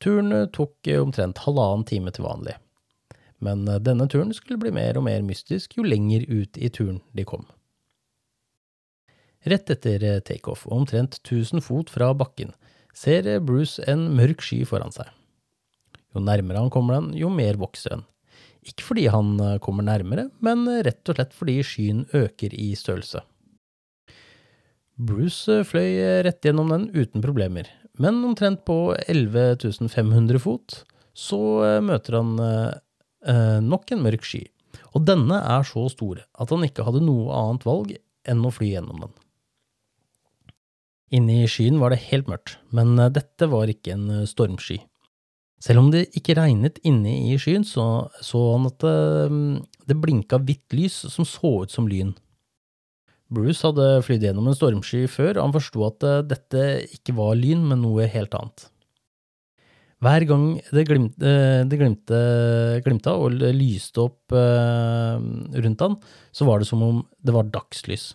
Turen 0.00 0.30
tok 0.54 0.86
omtrent 1.00 1.42
halvannen 1.42 1.82
time 1.88 2.14
til 2.14 2.26
vanlig 2.28 2.54
men 3.44 3.66
denne 3.84 4.06
turen 4.08 4.30
skulle 4.32 4.56
bli 4.62 4.70
mer 4.72 4.96
og 4.96 5.04
mer 5.04 5.20
mystisk 5.26 5.74
jo 5.76 5.82
lenger 5.84 6.22
ut 6.30 6.56
i 6.56 6.70
turen 6.72 7.02
de 7.12 7.26
kom. 7.28 7.42
Rett 9.44 9.68
etter 9.68 10.06
takeoff, 10.24 10.62
omtrent 10.72 11.18
1000 11.18 11.60
fot 11.60 11.90
fra 11.92 12.14
bakken, 12.16 12.54
ser 12.96 13.28
Bruce 13.44 13.84
en 13.90 14.06
mørk 14.16 14.40
sky 14.46 14.62
foran 14.64 14.94
seg. 14.94 15.10
Jo 16.14 16.22
nærmere 16.22 16.62
han 16.62 16.72
kommer 16.72 17.00
den, 17.00 17.12
jo 17.18 17.30
mer 17.32 17.58
vokser 17.60 17.96
den. 17.96 18.04
Ikke 18.64 18.86
fordi 18.86 19.08
han 19.12 19.36
kommer 19.60 19.84
nærmere, 19.84 20.30
men 20.40 20.62
rett 20.86 21.10
og 21.10 21.18
slett 21.18 21.34
fordi 21.36 21.58
skyen 21.66 22.04
øker 22.16 22.54
i 22.56 22.70
størrelse. 22.78 23.20
Bruce 24.94 25.58
fløy 25.68 25.98
rett 26.24 26.46
gjennom 26.46 26.70
den 26.72 26.86
uten 26.94 27.20
problemer, 27.20 27.68
men 28.00 28.22
omtrent 28.24 28.62
på 28.64 28.94
11 29.04 29.58
500 29.90 30.40
fot 30.40 30.78
så 31.14 31.40
møter 31.82 32.18
han 32.18 32.32
eh, 33.24 33.60
nok 33.62 33.92
en 33.94 34.02
mørk 34.04 34.26
sky, 34.26 34.42
og 34.92 35.06
denne 35.08 35.38
er 35.40 35.66
så 35.66 35.86
stor 35.92 36.22
at 36.22 36.54
han 36.54 36.66
ikke 36.66 36.86
hadde 36.86 37.04
noe 37.04 37.34
annet 37.34 37.66
valg 37.66 37.94
enn 38.28 38.44
å 38.44 38.52
fly 38.54 38.72
gjennom 38.74 39.04
den. 39.06 39.14
Inne 41.14 41.44
i 41.44 41.50
skyen 41.50 41.78
var 41.78 41.94
det 41.94 42.02
helt 42.08 42.30
mørkt, 42.30 42.58
men 42.74 42.98
eh, 42.98 43.12
dette 43.14 43.48
var 43.50 43.70
ikke 43.70 43.94
en 43.94 44.10
eh, 44.10 44.28
stormsky. 44.28 44.80
Selv 45.64 45.80
om 45.80 45.88
det 45.92 46.10
ikke 46.18 46.36
regnet 46.36 46.76
inne 46.84 47.14
i 47.30 47.38
skyen, 47.40 47.64
så 47.64 48.10
så 48.20 48.40
han 48.52 48.68
at 48.68 48.84
det, 48.84 48.98
eh, 49.30 49.38
det 49.88 49.96
blinka 50.00 50.40
hvitt 50.40 50.76
lys 50.76 51.06
som 51.12 51.24
så 51.28 51.64
ut 51.64 51.72
som 51.72 51.88
lyn. 51.88 52.12
Bruce 53.32 53.64
hadde 53.64 54.02
flydd 54.04 54.28
gjennom 54.28 54.46
en 54.50 54.56
stormsky 54.56 55.06
før, 55.08 55.38
og 55.38 55.46
han 55.46 55.56
forsto 55.56 55.86
at 55.88 56.04
dette 56.28 56.62
ikke 56.92 57.16
var 57.16 57.34
lyn, 57.40 57.64
men 57.66 57.80
noe 57.82 58.06
helt 58.12 58.36
annet. 58.36 58.68
Hver 60.04 60.26
gang 60.28 60.44
det, 60.74 60.84
glimte, 60.88 61.24
eh, 61.24 61.62
det 61.64 61.78
glimte, 61.80 62.18
glimta 62.84 63.14
og 63.16 63.38
lyste 63.56 64.02
opp 64.02 64.34
uh, 64.36 65.16
rundt 65.16 65.84
han, 65.84 65.96
så 66.34 66.48
var 66.48 66.60
det 66.60 66.68
som 66.68 66.82
om 66.84 67.00
det 67.24 67.32
var 67.32 67.48
dagslys. 67.54 68.10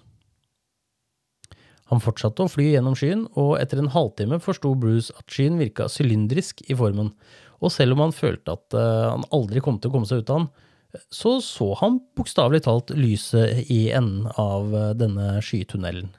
Han 1.90 2.04
fortsatte 2.04 2.46
å 2.46 2.52
fly 2.52 2.70
gjennom 2.72 2.96
skyen, 2.98 3.26
og 3.40 3.58
etter 3.58 3.82
en 3.82 3.92
halvtime 3.94 4.40
forsto 4.44 4.76
Bruce 4.78 5.14
at 5.18 5.30
skyen 5.34 5.58
virka 5.62 5.90
sylindrisk 5.90 6.64
i 6.70 6.78
formen, 6.78 7.12
og 7.60 7.74
selv 7.76 7.98
om 7.98 8.06
han 8.06 8.16
følte 8.16 8.56
at 8.56 8.78
uh, 8.78 9.16
han 9.16 9.26
aldri 9.36 9.64
kom 9.66 9.82
til 9.82 9.92
å 9.92 9.98
komme 9.98 10.08
seg 10.08 10.22
ut 10.22 10.32
av 10.32 10.44
den, 10.44 10.50
så 11.14 11.36
så 11.46 11.74
han 11.82 12.00
bokstavelig 12.18 12.64
talt 12.66 12.94
lyset 12.98 13.68
i 13.70 13.90
enden 13.94 14.30
av 14.42 14.72
denne 14.98 15.36
skytunnelen. 15.46 16.10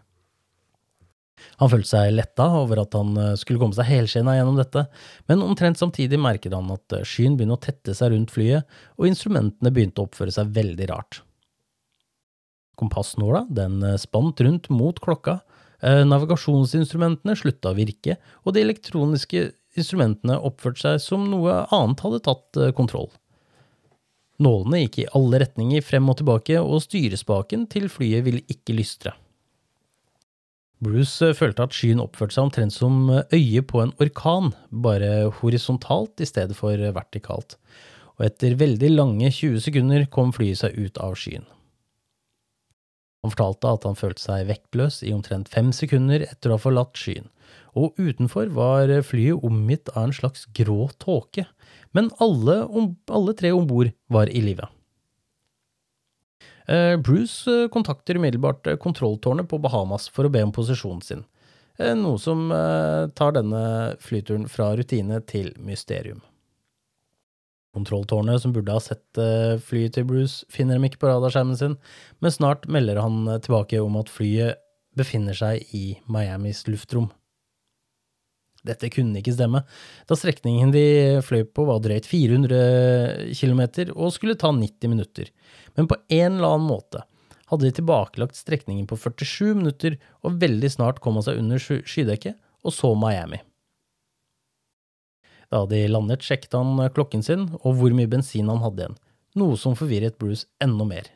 Han 1.60 1.70
følte 1.72 1.90
seg 1.90 2.14
letta 2.14 2.46
over 2.60 2.82
at 2.84 2.94
han 2.96 3.16
eh, 3.20 3.34
skulle 3.40 3.60
komme 3.60 3.76
seg 3.76 3.88
helskinna 3.88 4.36
gjennom 4.36 4.58
dette, 4.60 4.86
men 5.30 5.44
omtrent 5.44 5.80
samtidig 5.80 6.20
merket 6.20 6.54
han 6.56 6.70
at 6.74 6.96
eh, 6.96 7.06
skyen 7.06 7.36
begynte 7.38 7.58
å 7.58 7.64
tette 7.66 7.96
seg 7.96 8.14
rundt 8.14 8.34
flyet, 8.34 8.68
og 8.98 9.08
instrumentene 9.10 9.72
begynte 9.74 10.02
å 10.02 10.08
oppføre 10.08 10.34
seg 10.34 10.52
veldig 10.56 10.90
rart. 10.92 11.22
Kompassnåla 12.80 13.46
den 13.52 13.80
eh, 13.86 13.98
spant 14.00 14.40
rundt 14.44 14.70
mot 14.72 15.00
klokka, 15.02 15.40
navigasjonsinstrumentene 15.82 17.36
slutta 17.38 17.72
å 17.72 17.78
virke, 17.78 18.18
og 18.44 18.54
de 18.54 18.64
elektroniske 18.64 19.48
instrumentene 19.78 20.36
oppførte 20.36 20.82
seg 20.82 21.02
som 21.04 21.28
noe 21.30 21.62
annet 21.72 22.04
hadde 22.04 22.22
tatt 22.26 22.60
kontroll. 22.76 23.10
Nålene 24.40 24.84
gikk 24.86 25.02
i 25.02 25.08
alle 25.16 25.42
retninger 25.42 25.84
frem 25.84 26.08
og 26.08 26.20
tilbake, 26.20 26.56
og 26.60 26.80
styrespaken 26.84 27.66
til 27.72 27.90
flyet 27.92 28.24
ville 28.24 28.44
ikke 28.48 28.76
lystre. 28.76 29.12
Bruce 30.80 31.34
følte 31.36 31.66
at 31.66 31.76
skyen 31.76 32.00
oppførte 32.00 32.38
seg 32.38 32.46
omtrent 32.46 32.72
som 32.72 33.10
øyet 33.12 33.66
på 33.68 33.82
en 33.82 33.92
orkan, 34.00 34.54
bare 34.72 35.28
horisontalt 35.42 36.22
i 36.24 36.28
stedet 36.28 36.56
for 36.56 36.72
vertikalt, 36.96 37.58
og 38.16 38.30
etter 38.30 38.56
veldig 38.60 38.94
lange 38.94 39.28
20 39.28 39.60
sekunder 39.66 40.06
kom 40.12 40.32
flyet 40.32 40.62
seg 40.62 40.78
ut 40.80 41.00
av 41.04 41.18
skyen. 41.20 41.44
Han 43.20 43.34
fortalte 43.34 43.74
at 43.74 43.84
han 43.84 43.98
følte 43.98 44.22
seg 44.22 44.48
vektløs 44.48 45.02
i 45.04 45.12
omtrent 45.12 45.50
fem 45.52 45.74
sekunder 45.76 46.24
etter 46.24 46.50
å 46.50 46.56
ha 46.56 46.62
forlatt 46.62 46.96
skyen, 46.96 47.28
og 47.76 47.98
utenfor 48.00 48.50
var 48.56 48.92
flyet 49.06 49.44
omgitt 49.46 49.92
av 49.94 50.08
en 50.08 50.16
slags 50.16 50.46
grå 50.56 50.88
tåke, 51.02 51.44
men 51.92 52.10
alle, 52.22 52.62
alle 53.10 53.36
tre 53.36 53.52
om 53.52 53.68
bord 53.68 53.92
var 54.08 54.32
i 54.32 54.42
live. 54.44 54.70
Eh, 56.70 56.96
Bruce 56.96 57.50
eh, 57.50 57.68
kontakter 57.68 58.14
umiddelbart 58.14 58.66
eh, 58.66 58.76
kontrolltårnet 58.76 59.48
på 59.48 59.58
Bahamas 59.58 60.08
for 60.08 60.26
å 60.28 60.30
be 60.30 60.42
om 60.46 60.52
posisjonen 60.54 61.02
sin, 61.02 61.24
noe 61.80 62.18
som 62.20 62.50
tar 63.16 63.32
denne 63.32 63.60
flyturen 64.04 64.42
fra 64.52 64.66
rutine 64.76 65.16
til 65.24 65.46
mysterium. 65.64 66.18
Kontrolltårnet, 67.76 68.42
som 68.42 68.54
burde 68.54 68.74
ha 68.74 68.80
sett 68.82 69.20
flyet 69.62 69.94
til 69.94 70.08
Bruce, 70.08 70.42
finner 70.50 70.74
dem 70.74 70.88
ikke 70.88 71.04
på 71.04 71.10
radarskjermen 71.10 71.58
sin, 71.58 71.76
men 72.18 72.34
snart 72.34 72.66
melder 72.66 72.98
han 72.98 73.28
tilbake 73.44 73.78
om 73.78 74.00
at 74.00 74.10
flyet 74.10 74.58
befinner 74.98 75.36
seg 75.38 75.62
i 75.76 75.84
Miamis 76.10 76.64
luftrom. 76.66 77.06
Dette 78.66 78.90
kunne 78.92 79.22
ikke 79.22 79.32
stemme, 79.32 79.62
da 80.08 80.16
strekningen 80.18 80.72
de 80.74 80.84
fløy 81.24 81.46
på 81.48 81.64
var 81.68 81.80
drøyt 81.84 82.08
400 82.10 83.30
km 83.32 83.62
og 83.94 84.10
skulle 84.12 84.36
ta 84.40 84.50
90 84.52 84.92
minutter, 84.92 85.30
men 85.78 85.88
på 85.88 85.96
en 86.10 86.36
eller 86.36 86.56
annen 86.56 86.68
måte 86.68 87.04
hadde 87.50 87.66
de 87.66 87.76
tilbakelagt 87.80 88.38
strekningen 88.38 88.86
på 88.90 88.98
47 89.00 89.54
minutter 89.62 89.96
og 90.20 90.36
veldig 90.42 90.70
snart 90.70 91.00
kom 91.02 91.16
han 91.18 91.26
seg 91.26 91.40
under 91.40 91.62
skydekket 91.62 92.36
og 92.66 92.76
så 92.76 92.92
Miami. 92.98 93.40
Da 95.50 95.64
de 95.66 95.82
landet, 95.90 96.22
sjekket 96.22 96.54
han 96.54 96.78
klokken 96.94 97.24
sin 97.26 97.48
og 97.60 97.74
hvor 97.78 97.94
mye 97.96 98.10
bensin 98.10 98.50
han 98.50 98.62
hadde 98.62 98.84
igjen, 98.84 98.98
noe 99.40 99.58
som 99.58 99.76
forvirret 99.78 100.18
Bruce 100.18 100.46
enda 100.62 100.86
mer. 100.86 101.10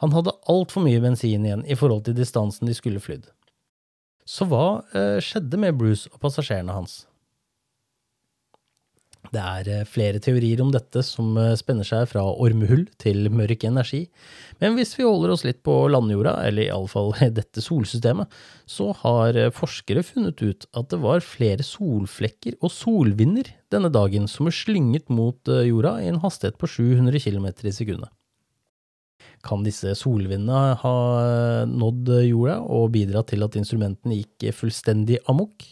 Han 0.00 0.12
hadde 0.12 0.34
altfor 0.52 0.84
mye 0.84 1.00
bensin 1.00 1.44
igjen 1.44 1.64
i 1.64 1.76
forhold 1.76 2.04
til 2.06 2.16
distansen 2.16 2.68
de 2.68 2.76
skulle 2.76 3.00
flydd. 3.00 3.28
Så 4.26 4.48
hva 4.50 4.82
eh, 4.96 5.18
skjedde 5.22 5.60
med 5.60 5.76
Bruce 5.78 6.10
og 6.12 6.20
passasjerene 6.24 6.74
hans? 6.74 7.04
Det 9.34 9.42
er 9.42 9.68
eh, 9.70 9.86
flere 9.88 10.20
teorier 10.22 10.60
om 10.62 10.70
dette 10.74 11.02
som 11.04 11.36
eh, 11.40 11.54
spenner 11.58 11.86
seg 11.86 12.06
fra 12.10 12.22
ormehull 12.24 12.84
til 13.02 13.28
mørk 13.32 13.64
energi, 13.68 14.04
men 14.62 14.76
hvis 14.76 14.94
vi 14.98 15.06
holder 15.06 15.34
oss 15.34 15.44
litt 15.46 15.62
på 15.66 15.74
landjorda, 15.92 16.36
eller 16.46 16.68
iallfall 16.68 17.12
dette 17.38 17.64
solsystemet, 17.64 18.32
så 18.70 18.92
har 19.02 19.38
eh, 19.38 19.52
forskere 19.54 20.04
funnet 20.06 20.42
ut 20.42 20.68
at 20.76 20.90
det 20.92 21.00
var 21.02 21.24
flere 21.24 21.66
solflekker 21.66 22.58
og 22.60 22.72
solvinder 22.74 23.50
denne 23.72 23.90
dagen 23.92 24.28
som 24.30 24.50
er 24.50 24.56
slynget 24.56 25.10
mot 25.12 25.40
jorda 25.46 25.96
i 26.02 26.10
en 26.10 26.22
hastighet 26.22 26.58
på 26.60 26.70
700 26.70 27.22
km 27.24 27.50
i 27.50 27.74
sekundet. 27.74 28.12
Kan 29.46 29.62
disse 29.66 29.92
solvindene 29.98 30.76
ha 30.80 30.94
nådd 31.70 32.08
jorda 32.26 32.60
og 32.72 32.92
bidratt 32.94 33.30
til 33.30 33.44
at 33.46 33.58
instrumentene 33.58 34.18
gikk 34.22 34.48
fullstendig 34.56 35.20
amok? 35.30 35.66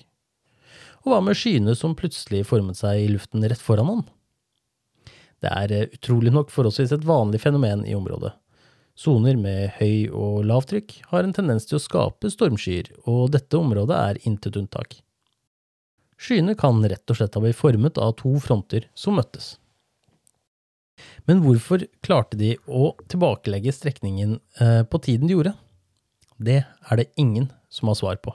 Og 1.04 1.12
hva 1.12 1.20
med 1.20 1.36
skyene 1.36 1.74
som 1.76 1.96
plutselig 1.98 2.46
formet 2.48 2.78
seg 2.80 3.02
i 3.02 3.10
luften 3.12 3.44
rett 3.44 3.60
foran 3.60 3.90
han? 3.90 4.04
Det 5.44 5.52
er 5.52 5.74
eh, 5.76 5.90
utrolig 5.92 6.32
nok 6.32 6.52
forholdsvis 6.52 6.94
et 6.96 7.04
vanlig 7.04 7.42
fenomen 7.42 7.84
i 7.84 7.96
området. 7.96 8.32
Soner 8.96 9.36
med 9.36 9.74
høy- 9.80 10.12
og 10.14 10.44
lavtrykk 10.48 11.00
har 11.10 11.26
en 11.26 11.34
tendens 11.34 11.66
til 11.68 11.76
å 11.76 11.82
skape 11.82 12.30
stormskyer, 12.30 12.92
og 13.10 13.34
dette 13.34 13.58
området 13.58 13.98
er 13.98 14.20
intet 14.28 14.56
unntak. 14.56 15.00
Skyene 16.16 16.54
kan 16.56 16.78
rett 16.88 17.10
og 17.10 17.18
slett 17.18 17.34
ha 17.36 17.42
blitt 17.42 17.58
formet 17.58 17.98
av 18.00 18.14
to 18.20 18.32
fronter 18.40 18.86
som 18.96 19.18
møttes. 19.18 19.56
Men 21.26 21.42
hvorfor 21.42 21.84
klarte 22.06 22.38
de 22.38 22.54
å 22.70 22.92
tilbakelegge 23.10 23.74
strekningen 23.74 24.38
eh, 24.62 24.82
på 24.86 25.02
tiden 25.04 25.28
de 25.28 25.36
gjorde? 25.36 25.56
Det 26.38 26.62
er 26.62 27.00
det 27.00 27.10
ingen 27.20 27.50
som 27.68 27.90
har 27.90 27.98
svar 27.98 28.22
på. 28.22 28.32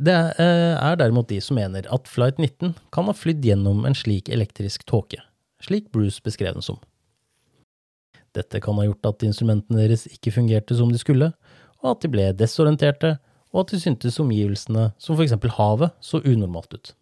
Det 0.00 0.16
eh, 0.40 0.76
er 0.80 0.96
derimot 0.96 1.28
de 1.28 1.36
som 1.44 1.58
mener 1.60 1.84
at 1.92 2.08
Flight 2.08 2.38
19 2.40 2.72
kan 2.94 3.08
ha 3.10 3.12
flydd 3.12 3.44
gjennom 3.44 3.84
en 3.84 3.96
slik 3.96 4.30
elektrisk 4.32 4.86
tåke, 4.88 5.20
slik 5.60 5.90
Bruce 5.92 6.22
beskrev 6.24 6.56
den 6.56 6.64
som. 6.64 6.78
Dette 8.32 8.62
kan 8.64 8.78
ha 8.78 8.86
gjort 8.86 9.10
at 9.10 9.26
instrumentene 9.26 9.82
deres 9.82 10.06
ikke 10.08 10.32
fungerte 10.32 10.76
som 10.78 10.92
de 10.92 11.00
skulle, 11.00 11.32
og 11.82 11.90
at 11.92 12.04
de 12.04 12.12
ble 12.12 12.30
desorienterte, 12.38 13.18
og 13.50 13.64
at 13.64 13.74
de 13.74 13.80
syntes 13.82 14.20
omgivelsene, 14.22 14.92
som 14.96 15.18
for 15.18 15.26
eksempel 15.26 15.52
havet, 15.56 15.92
så 16.00 16.22
unormalt 16.22 16.72
ut. 16.78 16.92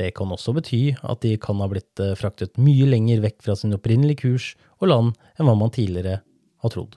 Det 0.00 0.08
kan 0.16 0.32
også 0.32 0.54
bety 0.56 0.80
at 0.96 1.20
de 1.22 1.34
kan 1.42 1.60
ha 1.60 1.68
blitt 1.70 2.00
eh, 2.02 2.16
fraktet 2.18 2.58
mye 2.58 2.88
lenger 2.88 3.20
vekk 3.22 3.44
fra 3.44 3.56
sin 3.58 3.76
opprinnelige 3.76 4.24
kurs 4.24 4.52
og 4.80 4.90
land 4.90 5.14
enn 5.36 5.46
hva 5.46 5.54
man 5.58 5.74
tidligere 5.74 6.22
har 6.64 6.72
trodd. 6.72 6.96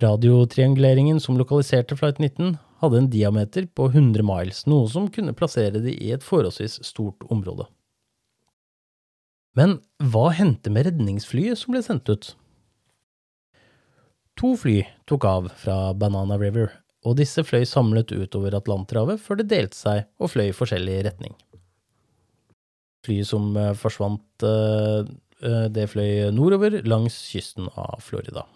Radiotrianguleringen 0.00 1.20
som 1.20 1.36
lokaliserte 1.36 1.96
Flight 1.96 2.18
19, 2.18 2.56
hadde 2.80 2.98
en 2.98 3.10
diameter 3.12 3.66
på 3.76 3.90
100 3.90 4.24
miles, 4.24 4.64
noe 4.70 4.88
som 4.88 5.10
kunne 5.12 5.36
plassere 5.36 5.82
de 5.84 5.92
i 5.92 6.12
et 6.14 6.24
forholdsvis 6.24 6.78
stort 6.86 7.26
område. 7.28 7.66
Men 9.58 9.80
hva 10.00 10.30
hendte 10.32 10.72
med 10.72 10.86
redningsflyet 10.88 11.58
som 11.60 11.74
ble 11.74 11.82
sendt 11.84 12.08
ut? 12.08 12.30
To 14.40 14.54
fly 14.56 14.78
tok 15.10 15.26
av 15.28 15.50
fra 15.60 15.90
Banana 15.92 16.38
River 16.40 16.70
og 17.04 17.18
disse 17.18 17.42
fløy 17.44 17.66
samlet 17.68 18.12
utover 18.12 18.56
Atlanterhavet 18.56 19.20
før 19.20 19.40
det 19.40 19.50
delte 19.50 19.76
seg 19.76 20.06
og 20.20 20.32
fløy 20.32 20.46
i 20.48 20.56
forskjellig 20.56 21.00
retning. 21.08 21.34
Flyet 23.04 23.28
som 23.28 23.52
eh, 23.56 23.74
forsvant, 23.76 24.44
eh, 24.44 25.10
eh, 25.44 25.66
det 25.72 25.86
fløy 25.92 26.30
nordover 26.36 26.80
langs 26.88 27.16
kysten 27.32 27.68
av 27.72 28.00
Florida. 28.04 28.46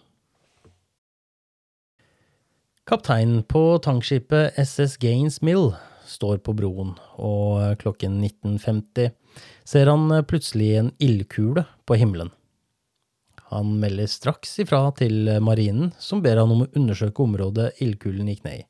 Kapteinen 2.85 3.43
på 3.43 3.79
tankskipet 3.81 4.59
SS 4.61 4.97
Gaines 5.01 5.39
Mill 5.41 5.71
står 6.05 6.37
på 6.45 6.53
broen, 6.53 6.91
og 7.17 7.79
klokken 7.81 8.19
19.50 8.21 9.09
ser 9.65 9.89
han 9.89 10.13
plutselig 10.29 10.67
en 10.77 10.91
ildkule 11.01 11.63
på 11.89 11.97
himmelen. 11.97 12.29
Han 13.49 13.79
melder 13.81 14.05
straks 14.05 14.53
ifra 14.61 14.83
til 15.01 15.33
marinen, 15.41 15.95
som 15.97 16.21
ber 16.21 16.37
han 16.37 16.53
om 16.53 16.61
å 16.67 16.69
undersøke 16.77 17.25
området 17.25 17.71
ildkulen 17.81 18.29
gikk 18.29 18.45
ned 18.45 18.61
i. 18.61 18.65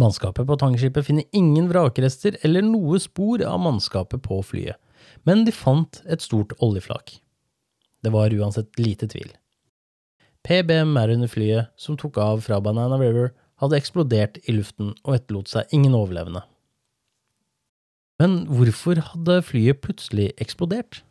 Mannskapet 0.00 0.48
på 0.48 0.56
tankskipet 0.56 1.04
finner 1.04 1.28
ingen 1.36 1.68
vrakrester 1.68 2.40
eller 2.40 2.64
noe 2.64 2.96
spor 3.04 3.44
av 3.44 3.60
mannskapet 3.68 4.24
på 4.24 4.40
flyet, 4.40 4.80
men 5.28 5.44
de 5.44 5.52
fant 5.52 6.00
et 6.08 6.24
stort 6.24 6.56
oljeflak. 6.64 7.18
Det 8.00 8.16
var 8.16 8.32
uansett 8.32 8.80
lite 8.80 9.12
tvil. 9.12 9.28
PBM 10.46 10.92
Mariner-flyet 10.94 11.72
som 11.80 11.96
tok 11.98 12.20
av 12.22 12.44
fra 12.44 12.60
Banana 12.62 13.00
River, 13.00 13.32
hadde 13.58 13.78
eksplodert 13.80 14.38
i 14.46 14.54
luften 14.54 14.92
og 15.02 15.16
etterlot 15.16 15.50
seg 15.50 15.72
ingen 15.74 15.96
overlevende. 15.96 16.44
Men 18.22 18.44
hvorfor 18.46 19.00
hadde 19.10 19.40
flyet 19.44 19.82
plutselig 19.82 20.30
eksplodert? 20.40 21.02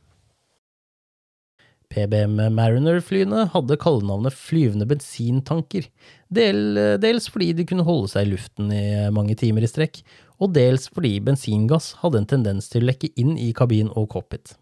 PBM 1.92 2.40
Mariner-flyene 2.56 3.46
hadde 3.54 3.78
kallenavnet 3.82 4.34
flyvende 4.34 4.88
bensintanker, 4.90 5.90
del, 6.34 6.80
dels 7.04 7.28
fordi 7.32 7.52
de 7.60 7.68
kunne 7.68 7.86
holde 7.86 8.10
seg 8.16 8.26
i 8.26 8.32
luften 8.34 8.72
i 8.74 8.86
mange 9.14 9.36
timer 9.40 9.68
i 9.68 9.70
strekk, 9.70 10.00
og 10.40 10.56
dels 10.56 10.88
fordi 10.92 11.18
bensingass 11.24 11.94
hadde 12.02 12.24
en 12.24 12.32
tendens 12.38 12.72
til 12.72 12.84
å 12.84 12.90
lekke 12.90 13.12
inn 13.20 13.36
i 13.40 13.52
kabin 13.56 13.92
og 13.94 14.10
cockpit. 14.16 14.56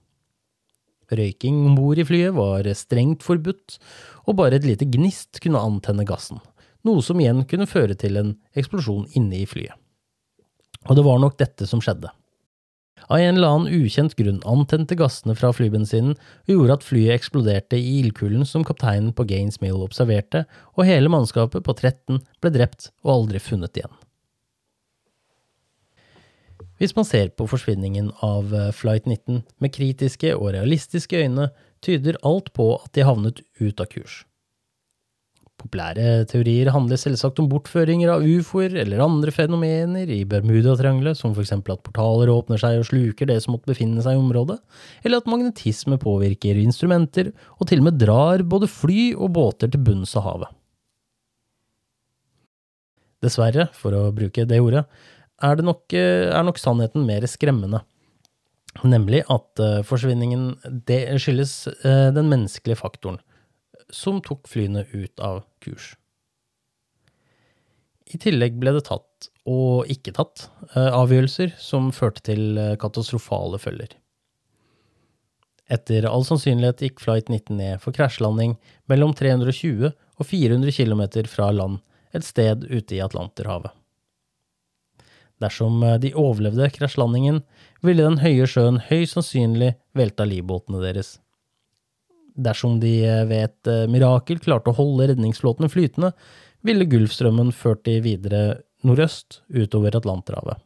Røyking 1.19 1.62
om 1.67 1.78
bord 1.78 1.99
i 2.02 2.06
flyet 2.08 2.36
var 2.36 2.67
strengt 2.78 3.23
forbudt, 3.26 3.78
og 4.28 4.38
bare 4.39 4.60
et 4.60 4.67
lite 4.67 4.88
gnist 4.89 5.41
kunne 5.43 5.62
antenne 5.62 6.06
gassen, 6.08 6.41
noe 6.88 7.04
som 7.06 7.19
igjen 7.21 7.43
kunne 7.49 7.69
føre 7.69 7.97
til 7.99 8.19
en 8.19 8.36
eksplosjon 8.58 9.08
inne 9.17 9.43
i 9.43 9.47
flyet. 9.49 9.76
Og 10.89 10.99
det 10.99 11.06
var 11.06 11.21
nok 11.23 11.39
dette 11.39 11.67
som 11.69 11.82
skjedde. 11.84 12.12
Av 13.12 13.19
en 13.19 13.36
eller 13.36 13.52
annen 13.52 13.84
ukjent 13.84 14.15
grunn 14.15 14.39
antente 14.47 14.95
gassene 14.99 15.36
fra 15.36 15.52
flybensinen 15.56 16.15
og 16.15 16.54
gjorde 16.54 16.78
at 16.78 16.86
flyet 16.88 17.15
eksploderte 17.17 17.80
i 17.80 17.97
ildkulen 17.99 18.47
som 18.47 18.63
kapteinen 18.67 19.12
på 19.15 19.26
Gaines 19.28 19.60
Mill 19.63 19.84
observerte, 19.84 20.45
og 20.78 20.88
hele 20.88 21.12
mannskapet 21.12 21.65
på 21.65 21.76
13 21.76 22.21
ble 22.43 22.54
drept 22.56 22.91
og 23.04 23.17
aldri 23.17 23.43
funnet 23.43 23.76
igjen. 23.80 23.91
Hvis 26.82 26.95
man 26.97 27.08
ser 27.08 27.32
på 27.38 27.47
forsvinningen 27.49 28.12
av 28.26 28.54
eh, 28.56 28.71
Flight 28.76 29.08
19 29.10 29.43
med 29.63 29.73
kritiske 29.76 30.36
og 30.36 30.54
realistiske 30.56 31.23
øyne, 31.23 31.49
tyder 31.84 32.19
alt 32.23 32.54
på 32.56 32.73
at 32.80 32.93
de 32.95 33.08
havnet 33.08 33.41
ut 33.60 33.84
av 33.84 33.89
kurs. 33.91 34.23
Populære 35.63 36.26
teorier 36.28 36.71
handler 36.73 36.99
selvsagt 36.99 37.38
om 37.39 37.47
bortføringer 37.47 38.10
av 38.12 38.26
ufoer 38.26 38.73
eller 38.82 39.04
andre 39.04 39.32
fenomener 39.32 40.10
i 40.12 40.23
Bermudatriangelet, 40.28 41.15
som 41.19 41.36
eksempel 41.39 41.78
at 41.78 41.84
portaler 41.86 42.32
åpner 42.34 42.60
seg 42.60 42.82
og 42.82 42.89
sluker 42.89 43.30
det 43.30 43.38
som 43.43 43.56
måtte 43.56 43.69
befinne 43.71 44.04
seg 44.04 44.17
i 44.17 44.19
området, 44.19 44.58
eller 45.06 45.21
at 45.21 45.30
magnetisme 45.30 45.99
påvirker 46.02 46.60
instrumenter 46.60 47.32
og 47.60 47.69
til 47.69 47.84
og 47.84 47.88
med 47.88 48.02
drar 48.02 48.43
både 48.43 48.67
fly 48.67 49.13
og 49.13 49.32
båter 49.38 49.71
til 49.71 49.86
bunns 49.86 50.17
av 50.19 50.28
havet. 50.28 50.52
Dessverre, 53.23 53.69
for 53.78 53.95
å 53.95 54.10
bruke 54.12 54.43
det 54.49 54.60
ordet, 54.60 54.84
er, 55.43 55.60
det 55.60 55.65
nok, 55.67 55.93
er 55.93 56.45
nok 56.47 56.62
sannheten 56.62 57.06
mer 57.08 57.25
skremmende. 57.29 57.84
Nemlig 58.82 59.21
at 59.29 59.60
forsvinningen 59.86 60.56
forsvinningen 60.63 61.21
skyldes 61.21 61.53
eh, 61.86 62.10
den 62.15 62.32
menneskelige 62.32 62.79
faktoren 62.79 63.19
som 63.93 64.21
tok 64.25 64.47
flyene 64.49 64.86
ut 64.93 65.19
av 65.21 65.43
kurs. 65.63 65.93
I 68.13 68.19
tillegg 68.21 68.58
ble 68.62 68.75
det 68.75 68.86
tatt, 68.89 69.29
og 69.49 69.89
ikke 69.91 70.13
tatt, 70.15 70.47
eh, 70.73 70.89
avgjørelser 70.93 71.56
som 71.62 71.91
førte 71.95 72.23
til 72.29 72.58
eh, 72.60 72.75
katastrofale 72.79 73.60
følger. 73.62 73.95
Etter 75.71 76.06
all 76.10 76.25
sannsynlighet 76.27 76.84
gikk 76.84 77.01
Flight 77.01 77.32
19 77.32 77.56
ned 77.58 77.82
for 77.82 77.95
krasjlanding 77.95 78.58
mellom 78.91 79.15
320 79.17 79.93
og 79.93 80.27
400 80.27 80.75
km 80.75 81.06
fra 81.32 81.49
land 81.56 81.79
et 82.13 82.25
sted 82.27 82.67
ute 82.69 82.97
i 82.97 83.01
Atlanterhavet. 83.01 83.71
Dersom 85.43 85.84
eh, 85.84 85.99
de 85.99 86.13
overlevde 86.15 86.69
krasjlandingen, 86.77 87.41
ville 87.84 88.06
den 88.06 88.21
høye 88.23 88.47
sjøen 88.49 88.79
høyst 88.88 89.17
sannsynlig 89.17 89.73
velta 89.97 90.27
livbåtene 90.29 90.82
deres. 90.84 91.17
Dersom 92.34 92.79
de 92.82 92.95
eh, 93.06 93.23
ved 93.29 93.49
et 93.49 93.71
eh, 93.71 93.88
mirakel 93.91 94.41
klarte 94.43 94.71
å 94.71 94.77
holde 94.77 95.12
redningsflåtene 95.12 95.71
flytende, 95.71 96.13
ville 96.63 96.88
Gulfstrømmen 96.88 97.51
ført 97.56 97.84
de 97.88 97.97
videre 98.03 98.43
nordøst 98.88 99.41
utover 99.51 99.97
Atlanterhavet. 99.99 100.62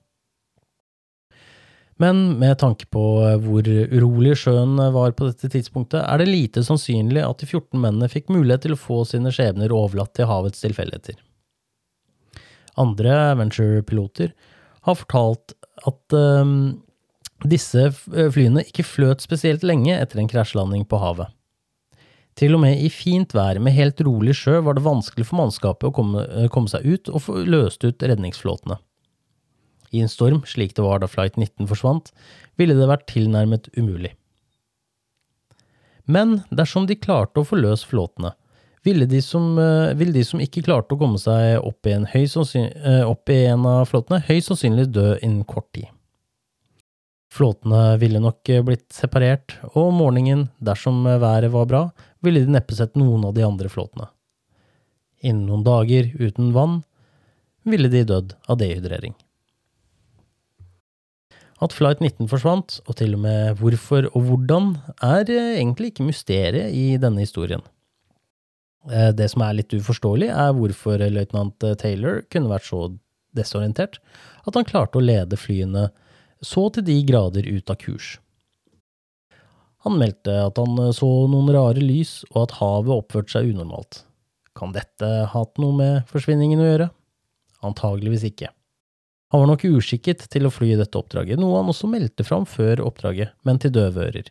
Men 1.97 2.35
med 2.37 2.59
tanke 2.61 2.85
på 2.93 3.03
hvor 3.41 3.65
urolig 3.65 4.35
sjøen 4.37 4.75
var 4.93 5.15
på 5.17 5.31
dette 5.31 5.49
tidspunktet, 5.49 6.03
er 6.03 6.21
det 6.21 6.27
lite 6.29 6.61
sannsynlig 6.61 7.23
at 7.25 7.41
de 7.41 7.47
14 7.49 7.73
mennene 7.73 8.09
fikk 8.11 8.29
mulighet 8.29 8.67
til 8.67 8.75
å 8.75 8.77
få 8.77 8.99
sine 9.09 9.33
skjebner 9.33 9.73
overlatt 9.73 10.13
til 10.13 10.29
havets 10.29 10.61
tilfeldigheter. 10.61 11.17
Andre 12.77 13.15
Venture-piloter 13.39 14.35
har 14.87 14.97
fortalt 14.97 15.53
at 15.87 16.15
um, 16.17 16.79
disse 17.45 17.89
flyene 18.33 18.63
ikke 18.65 18.85
fløt 18.87 19.23
spesielt 19.23 19.65
lenge 19.67 19.93
etter 19.93 20.21
en 20.21 20.29
krasjlanding 20.31 20.87
på 20.89 20.99
havet. 21.01 21.29
Til 22.37 22.53
og 22.53 22.61
med 22.61 22.81
i 22.85 22.89
fint 22.93 23.33
vær 23.33 23.57
med 23.63 23.73
helt 23.73 24.01
rolig 24.05 24.35
sjø 24.37 24.59
var 24.65 24.77
det 24.77 24.85
vanskelig 24.85 25.25
for 25.25 25.39
mannskapet 25.39 25.89
å 25.89 25.93
komme, 25.95 26.25
komme 26.53 26.69
seg 26.69 26.85
ut 26.85 27.09
og 27.09 27.23
få 27.25 27.39
løst 27.49 27.85
ut 27.85 28.03
redningsflåtene. 28.03 28.77
I 29.95 30.03
en 30.03 30.11
storm, 30.11 30.43
slik 30.45 30.75
det 30.77 30.83
var 30.85 31.01
da 31.01 31.09
Flight 31.09 31.37
19 31.39 31.69
forsvant, 31.69 32.11
ville 32.59 32.75
det 32.77 32.89
vært 32.89 33.07
tilnærmet 33.09 33.71
umulig. 33.77 34.13
Men 36.05 36.41
dersom 36.53 36.85
de 36.87 36.99
klarte 36.99 37.41
å 37.41 37.47
få 37.47 37.57
løs 37.59 37.83
flåtene, 37.87 38.33
ville 38.83 39.05
de, 39.05 39.21
som, 39.21 39.57
eh, 39.59 39.93
ville 39.93 40.11
de 40.11 40.23
som 40.23 40.41
ikke 40.41 40.63
klarte 40.65 40.95
å 40.95 40.99
komme 40.99 41.19
seg 41.19 41.59
opp 41.65 41.87
i 41.87 41.93
en, 41.95 42.05
eh, 42.05 43.03
opp 43.03 43.29
i 43.29 43.45
en 43.45 43.65
av 43.65 43.87
flåtene, 43.89 44.23
høyst 44.23 44.51
sannsynlig 44.51 44.91
dø 44.91 45.17
innen 45.21 45.43
kort 45.45 45.71
tid. 45.73 45.87
Flåtene 47.31 47.99
ville 47.99 48.19
nok 48.19 48.49
eh, 48.49 48.61
blitt 48.61 48.89
separert, 48.93 49.57
og 49.75 49.89
om 49.89 50.01
morgenen, 50.01 50.49
dersom 50.63 51.03
været 51.03 51.51
var 51.51 51.65
bra, 51.65 51.91
ville 52.23 52.45
de 52.45 52.51
neppe 52.51 52.75
sett 52.75 52.95
noen 52.95 53.25
av 53.25 53.33
de 53.33 53.43
andre 53.43 53.69
flåtene. 53.69 54.09
Innen 55.23 55.47
noen 55.47 55.63
dager 55.65 56.11
uten 56.19 56.53
vann 56.53 56.83
ville 57.65 57.89
de 57.89 58.05
dødd 58.07 58.35
av 58.47 58.57
dehydrering. 58.57 59.15
At 61.59 61.73
Flight 61.73 61.99
19 61.99 62.29
forsvant, 62.29 62.81
og 62.85 62.95
til 62.99 63.15
og 63.15 63.23
med 63.23 63.57
hvorfor 63.57 64.05
og 64.13 64.27
hvordan, 64.27 64.77
er 65.01 65.25
egentlig 65.25 65.91
ikke 65.91 66.05
mysteriet 66.05 66.69
i 66.71 66.99
denne 67.01 67.25
historien. 67.25 67.65
Eh, 68.91 69.11
det 69.15 69.29
som 69.33 69.43
er 69.43 69.57
litt 69.59 69.73
uforståelig, 69.73 70.29
er 70.31 70.55
hvorfor 70.55 71.01
løytnant 71.11 71.67
Taylor 71.81 72.23
kunne 72.31 72.51
vært 72.51 72.69
så 72.69 72.81
desorientert 73.37 73.99
at 74.47 74.55
han 74.55 74.67
klarte 74.67 74.99
å 74.99 75.03
lede 75.03 75.37
flyene 75.39 75.89
så 76.45 76.67
til 76.73 76.85
de 76.87 76.95
grader 77.05 77.47
ut 77.49 77.69
av 77.73 77.79
kurs. 77.81 78.17
Han 79.85 79.97
meldte 79.99 80.33
at 80.43 80.59
han 80.59 80.77
så 80.93 81.07
noen 81.31 81.49
rare 81.53 81.81
lys, 81.81 82.21
og 82.33 82.47
at 82.47 82.57
havet 82.59 82.93
oppførte 82.93 83.35
seg 83.35 83.51
unormalt. 83.53 84.03
Kan 84.57 84.73
dette 84.75 85.07
hatt 85.31 85.61
noe 85.61 85.75
med 85.77 86.07
forsvinningen 86.09 86.61
å 86.61 86.67
gjøre? 86.67 86.87
Antageligvis 87.65 88.25
ikke. 88.27 88.51
Han 89.33 89.43
var 89.43 89.49
nok 89.51 89.65
uskikket 89.67 90.25
til 90.31 90.47
å 90.47 90.51
fly 90.53 90.71
i 90.73 90.79
dette 90.79 90.97
oppdraget, 90.97 91.39
noe 91.39 91.59
han 91.59 91.71
også 91.71 91.89
meldte 91.91 92.25
fram 92.27 92.45
før 92.47 92.81
oppdraget, 92.85 93.33
men 93.47 93.59
til 93.61 93.73
døve 93.75 94.07
ører. 94.07 94.29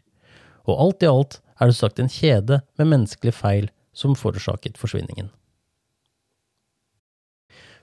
Og 0.66 0.80
alt 0.82 1.04
i 1.04 1.10
alt 1.10 1.38
er 1.60 1.70
det 1.70 1.78
sagt 1.78 2.00
en 2.02 2.10
kjede 2.12 2.62
med 2.78 2.90
menneskelige 2.92 3.36
feil 3.36 3.68
som 3.96 4.16
forårsaket 4.18 4.78
forsvinningen. 4.80 5.30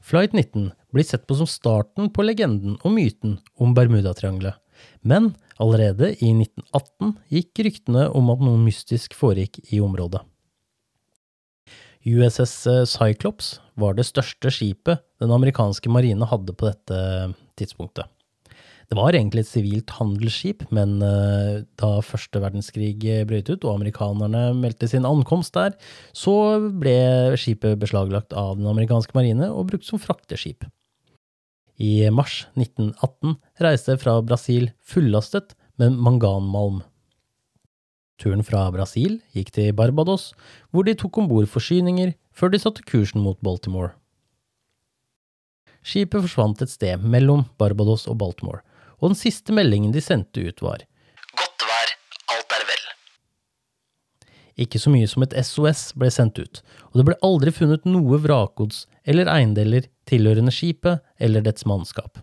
Flight 0.03 0.33
19 0.35 0.71
blir 0.91 1.07
sett 1.07 1.23
på 1.27 1.35
som 1.39 1.47
starten 1.47 2.09
på 2.11 2.25
legenden 2.27 2.75
og 2.83 2.91
myten 2.91 3.37
om 3.55 3.71
Bermudatriangelet, 3.73 4.59
men 5.01 5.31
allerede 5.63 6.11
i 6.19 6.33
1918 6.35 7.15
gikk 7.31 7.63
ryktene 7.67 8.09
om 8.11 8.31
at 8.33 8.43
noe 8.43 8.59
mystisk 8.59 9.15
foregikk 9.15 9.61
i 9.71 9.79
området. 9.83 10.21
USS 12.03 12.67
Cyclops 12.91 13.61
var 13.79 13.95
det 13.95 14.03
største 14.09 14.51
skipet 14.51 14.99
den 15.23 15.31
amerikanske 15.31 15.87
marine 15.87 16.27
hadde 16.27 16.51
på 16.51 16.67
dette 16.67 16.97
tidspunktet. 17.55 18.09
Det 18.93 18.99
var 18.99 19.15
egentlig 19.17 19.41
et 19.41 19.49
sivilt 19.49 19.89
handelsskip, 19.97 20.67
men 20.69 20.99
uh, 21.01 21.63
da 21.81 21.87
første 22.05 22.37
verdenskrig 22.37 22.91
brøt 23.25 23.47
ut 23.49 23.63
og 23.65 23.79
amerikanerne 23.79 24.51
meldte 24.53 24.85
sin 24.91 25.07
ankomst 25.09 25.55
der, 25.57 25.73
så 26.13 26.35
ble 26.61 27.33
skipet 27.41 27.79
beslaglagt 27.81 28.35
av 28.37 28.59
den 28.59 28.67
amerikanske 28.69 29.15
marine 29.17 29.47
og 29.49 29.71
brukt 29.71 29.87
som 29.87 29.97
frakteskip. 29.97 30.67
I 31.81 32.05
mars 32.13 32.43
1918 32.53 33.33
reiste 33.65 33.95
fra 33.97 34.19
Brasil 34.21 34.69
fullastet 34.85 35.55
med 35.81 35.97
manganmalm. 35.97 36.83
Turen 38.21 38.45
fra 38.45 38.67
Brasil 38.75 39.23
gikk 39.33 39.49
til 39.55 39.71
Barbados, 39.73 40.35
hvor 40.69 40.85
de 40.85 40.93
tok 40.93 41.17
om 41.17 41.31
bord 41.31 41.49
forsyninger 41.49 42.13
før 42.29 42.53
de 42.53 42.61
satte 42.61 42.85
kursen 42.85 43.25
mot 43.25 43.41
Baltimore. 43.41 43.95
Skipet 45.81 46.27
forsvant 46.27 46.61
et 46.61 46.71
sted 46.71 47.01
mellom 47.01 47.47
Barbados 47.57 48.05
og 48.05 48.21
Baltimore, 48.21 48.61
og 49.03 49.11
den 49.11 49.19
siste 49.19 49.51
meldingen 49.55 49.91
de 49.91 50.01
sendte 50.01 50.39
ut 50.47 50.63
var 50.63 50.85
Godt 51.35 51.65
vær, 51.67 51.93
alt 52.31 52.55
er 52.55 52.65
vel. 52.69 52.83
Ikke 54.63 54.79
så 54.79 54.93
mye 54.93 55.09
som 55.11 55.25
et 55.25 55.35
SOS 55.43 55.89
ble 55.99 56.11
sendt 56.13 56.39
ut, 56.39 56.61
og 56.91 56.99
det 57.01 57.07
ble 57.09 57.21
aldri 57.25 57.51
funnet 57.51 57.87
noe 57.89 58.21
vrakgods 58.23 58.85
eller 59.03 59.27
eiendeler 59.27 59.89
tilhørende 60.07 60.53
skipet 60.55 61.03
eller 61.19 61.43
dets 61.43 61.67
mannskap. 61.67 62.21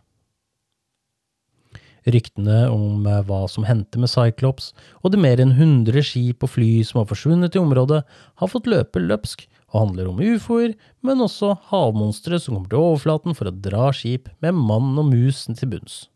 Ryktene 2.09 2.62
om 2.73 3.05
eh, 3.05 3.21
hva 3.29 3.43
som 3.51 3.66
hendte 3.69 4.01
med 4.01 4.09
Cyclops, 4.09 4.71
og 5.05 5.12
de 5.12 5.21
mer 5.21 5.43
enn 5.43 5.53
100 5.53 6.01
skip 6.07 6.47
og 6.47 6.55
fly 6.55 6.71
som 6.87 7.03
har 7.03 7.11
forsvunnet 7.11 7.57
i 7.57 7.61
området, 7.61 8.01
har 8.40 8.53
fått 8.53 8.71
løpe 8.71 9.03
løpsk 9.05 9.45
og 9.71 9.83
handler 9.83 10.09
om 10.09 10.23
ufoer, 10.25 10.73
men 11.05 11.21
også 11.21 11.53
havmonstre 11.71 12.40
som 12.40 12.57
kommer 12.57 12.73
til 12.73 12.81
overflaten 12.81 13.37
for 13.37 13.51
å 13.51 13.59
dra 13.69 13.90
skip 13.95 14.33
med 14.40 14.57
mann 14.57 14.97
og 14.97 15.11
mus 15.12 15.45
til 15.51 15.77
bunns. 15.77 16.07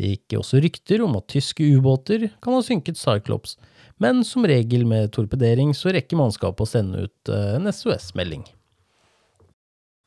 Det 0.00 0.14
gikk 0.14 0.38
også 0.38 0.62
rykter 0.64 1.02
om 1.04 1.18
at 1.18 1.26
tyske 1.28 1.66
ubåter 1.76 2.30
kan 2.40 2.54
ha 2.56 2.62
synket 2.64 2.96
Cyclops, 2.96 3.58
men 4.00 4.22
som 4.24 4.46
regel 4.48 4.86
med 4.88 5.10
torpedering 5.12 5.74
så 5.76 5.92
rekker 5.92 6.16
mannskapet 6.16 6.64
å 6.64 6.70
sende 6.70 7.02
ut 7.04 7.28
eh, 7.28 7.58
en 7.58 7.68
SOS-melding. 7.68 8.46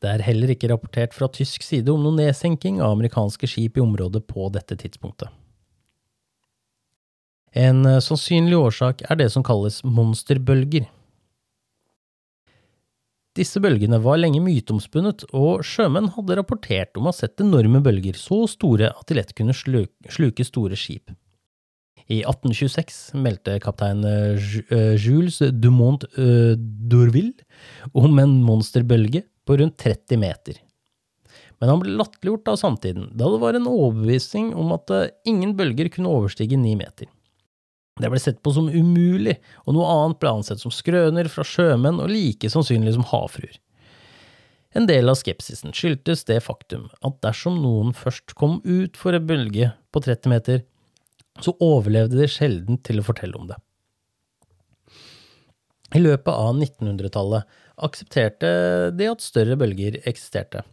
Det 0.02 0.10
er 0.10 0.26
heller 0.26 0.56
ikke 0.56 0.72
rapportert 0.72 1.14
fra 1.14 1.30
tysk 1.30 1.62
side 1.62 1.94
om 1.94 2.02
noen 2.02 2.18
nedsenking 2.24 2.82
av 2.82 2.96
amerikanske 2.98 3.48
skip 3.48 3.78
i 3.78 3.84
området 3.86 4.26
på 4.28 4.50
dette 4.56 4.80
tidspunktet. 4.82 5.30
En 7.54 7.86
eh, 7.86 8.02
sannsynlig 8.02 8.58
årsak 8.58 9.06
er 9.06 9.22
det 9.22 9.30
som 9.36 9.46
kalles 9.46 9.84
monsterbølger. 9.86 10.90
Disse 13.34 13.58
bølgene 13.64 13.98
var 14.04 14.20
lenge 14.20 14.42
myteomspunnet, 14.46 15.24
og 15.34 15.64
sjømenn 15.66 16.12
hadde 16.14 16.38
rapportert 16.38 16.98
om 17.00 17.08
å 17.08 17.14
ha 17.14 17.18
sett 17.18 17.42
enorme 17.42 17.82
bølger 17.82 18.18
så 18.20 18.44
store 18.50 18.92
at 18.94 19.08
de 19.10 19.18
lett 19.18 19.34
kunne 19.34 19.56
sluke 19.58 20.46
store 20.46 20.78
skip. 20.78 21.10
I 22.12 22.20
1826 22.28 22.98
meldte 23.24 23.56
kaptein 23.64 24.04
eh, 24.06 24.50
eh, 24.76 24.94
Jules 25.00 25.40
Dumont 25.56 26.04
d'Orville 26.14 26.60
d'Urville 26.92 27.96
om 27.96 28.20
en 28.20 28.36
monsterbølge 28.44 29.24
på 29.48 29.58
rundt 29.58 29.80
30 29.82 30.20
meter. 30.20 30.60
Men 31.58 31.72
han 31.72 31.82
ble 31.82 31.96
latterliggjort 31.96 32.52
av 32.52 32.60
samtiden, 32.60 33.08
da 33.16 33.32
det 33.32 33.40
var 33.42 33.58
en 33.58 33.70
overbevisning 33.72 34.52
om 34.60 34.76
at 34.76 34.92
ingen 35.26 35.56
bølger 35.58 35.90
kunne 35.96 36.12
overstige 36.12 36.60
ni 36.60 36.76
meter. 36.78 37.08
Det 38.02 38.10
ble 38.10 38.20
sett 38.22 38.40
på 38.42 38.54
som 38.56 38.72
umulig, 38.74 39.36
og 39.68 39.76
noe 39.76 39.90
annet 39.92 40.20
ble 40.22 40.32
ansett 40.40 40.62
som 40.62 40.74
skrøner 40.74 41.30
fra 41.30 41.46
sjømenn 41.46 42.02
og 42.02 42.10
like 42.10 42.50
sannsynlig 42.50 42.96
som 42.96 43.06
havfruer. 43.12 43.60
En 44.74 44.88
del 44.90 45.12
av 45.12 45.20
skepsisen 45.20 45.76
skyldtes 45.78 46.26
det 46.26 46.40
faktum 46.42 46.88
at 47.06 47.20
dersom 47.22 47.60
noen 47.62 47.94
først 47.94 48.34
kom 48.40 48.58
ut 48.66 48.98
for 48.98 49.14
en 49.14 49.28
bølge 49.30 49.70
på 49.94 50.02
30 50.02 50.34
meter, 50.34 50.64
så 51.42 51.54
overlevde 51.62 52.18
de 52.18 52.30
sjelden 52.30 52.82
til 52.82 53.02
å 53.02 53.06
fortelle 53.06 53.38
om 53.38 53.46
det. 53.52 53.60
I 55.94 56.02
løpet 56.02 56.34
av 56.34 56.58
1900-tallet 56.58 57.62
aksepterte 57.86 58.50
de 58.98 59.10
at 59.12 59.22
større 59.22 59.58
bølger 59.62 60.00
eksisterte, 60.10 60.64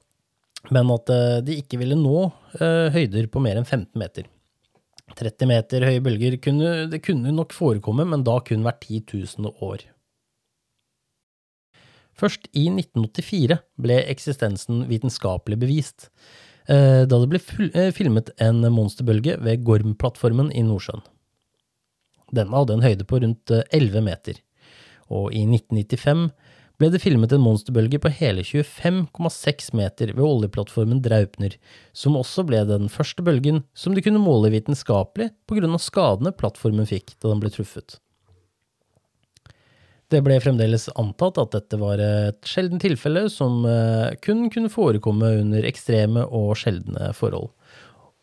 men 0.73 0.93
at 0.93 1.13
eh, 1.13 1.41
de 1.45 1.59
ikke 1.61 1.81
ville 1.81 1.97
nå 1.97 2.31
eh, 2.57 2.89
høyder 2.93 3.29
på 3.33 3.43
mer 3.45 3.61
enn 3.61 3.69
15 3.69 4.01
meter. 4.01 4.29
30 5.19 5.49
meter 5.51 5.87
høye 5.87 6.03
bølger 6.05 6.37
kunne, 6.43 6.75
det 6.91 7.03
kunne 7.05 7.33
nok 7.35 7.55
forekomme, 7.57 8.07
men 8.09 8.25
da 8.27 8.39
kun 8.45 8.67
hvert 8.67 8.85
10 8.87 9.03
000 9.41 9.65
år. 9.65 9.87
Først 12.21 12.51
i 12.53 12.67
1984 12.69 13.57
ble 13.81 13.97
eksistensen 14.13 14.85
vitenskapelig 14.91 15.59
bevist, 15.63 16.11
eh, 16.69 17.07
da 17.09 17.21
det 17.23 17.31
ble 17.33 17.41
eh, 17.71 17.91
filmet 17.97 18.33
en 18.43 18.61
monsterbølge 18.75 19.39
ved 19.41 19.65
Gorm-plattformen 19.65 20.53
i 20.53 20.65
Nordsjøen. 20.67 21.03
Denne 22.37 22.55
hadde 22.55 22.77
en 22.77 22.85
høyde 22.85 23.07
på 23.09 23.23
rundt 23.25 23.51
11 23.51 24.05
meter, 24.07 24.39
og 25.11 25.33
i 25.35 25.43
1995 25.49 26.29
ble 26.81 26.89
det 26.93 27.03
filmet 27.03 27.33
en 27.37 27.43
monsterbølge 27.45 28.01
på 28.01 28.13
hele 28.17 28.43
25,6 28.47 29.73
meter 29.77 30.15
ved 30.15 30.25
oljeplattformen 30.25 31.03
Draupner, 31.05 31.57
som 31.93 32.17
også 32.17 32.47
ble 32.49 32.63
den 32.69 32.89
første 32.93 33.25
bølgen 33.25 33.63
som 33.77 33.97
de 33.97 34.05
kunne 34.05 34.23
måle 34.23 34.53
vitenskapelig 34.55 35.31
på 35.45 35.59
grunn 35.59 35.77
av 35.77 35.85
skadene 35.85 36.33
plattformen 36.33 36.89
fikk 36.89 37.19
da 37.19 37.35
den 37.35 37.43
ble 37.43 37.53
truffet. 37.53 37.99
Det 40.11 40.25
ble 40.27 40.41
fremdeles 40.43 40.89
antatt 40.99 41.39
at 41.39 41.53
dette 41.55 41.79
var 41.79 42.01
et 42.03 42.41
sjelden 42.49 42.81
tilfelle 42.83 43.29
som 43.31 43.63
eh, 43.69 44.17
kun 44.25 44.49
kunne 44.51 44.73
forekomme 44.73 45.37
under 45.45 45.69
ekstreme 45.69 46.25
og 46.25 46.57
sjeldne 46.59 47.13
forhold. 47.15 47.53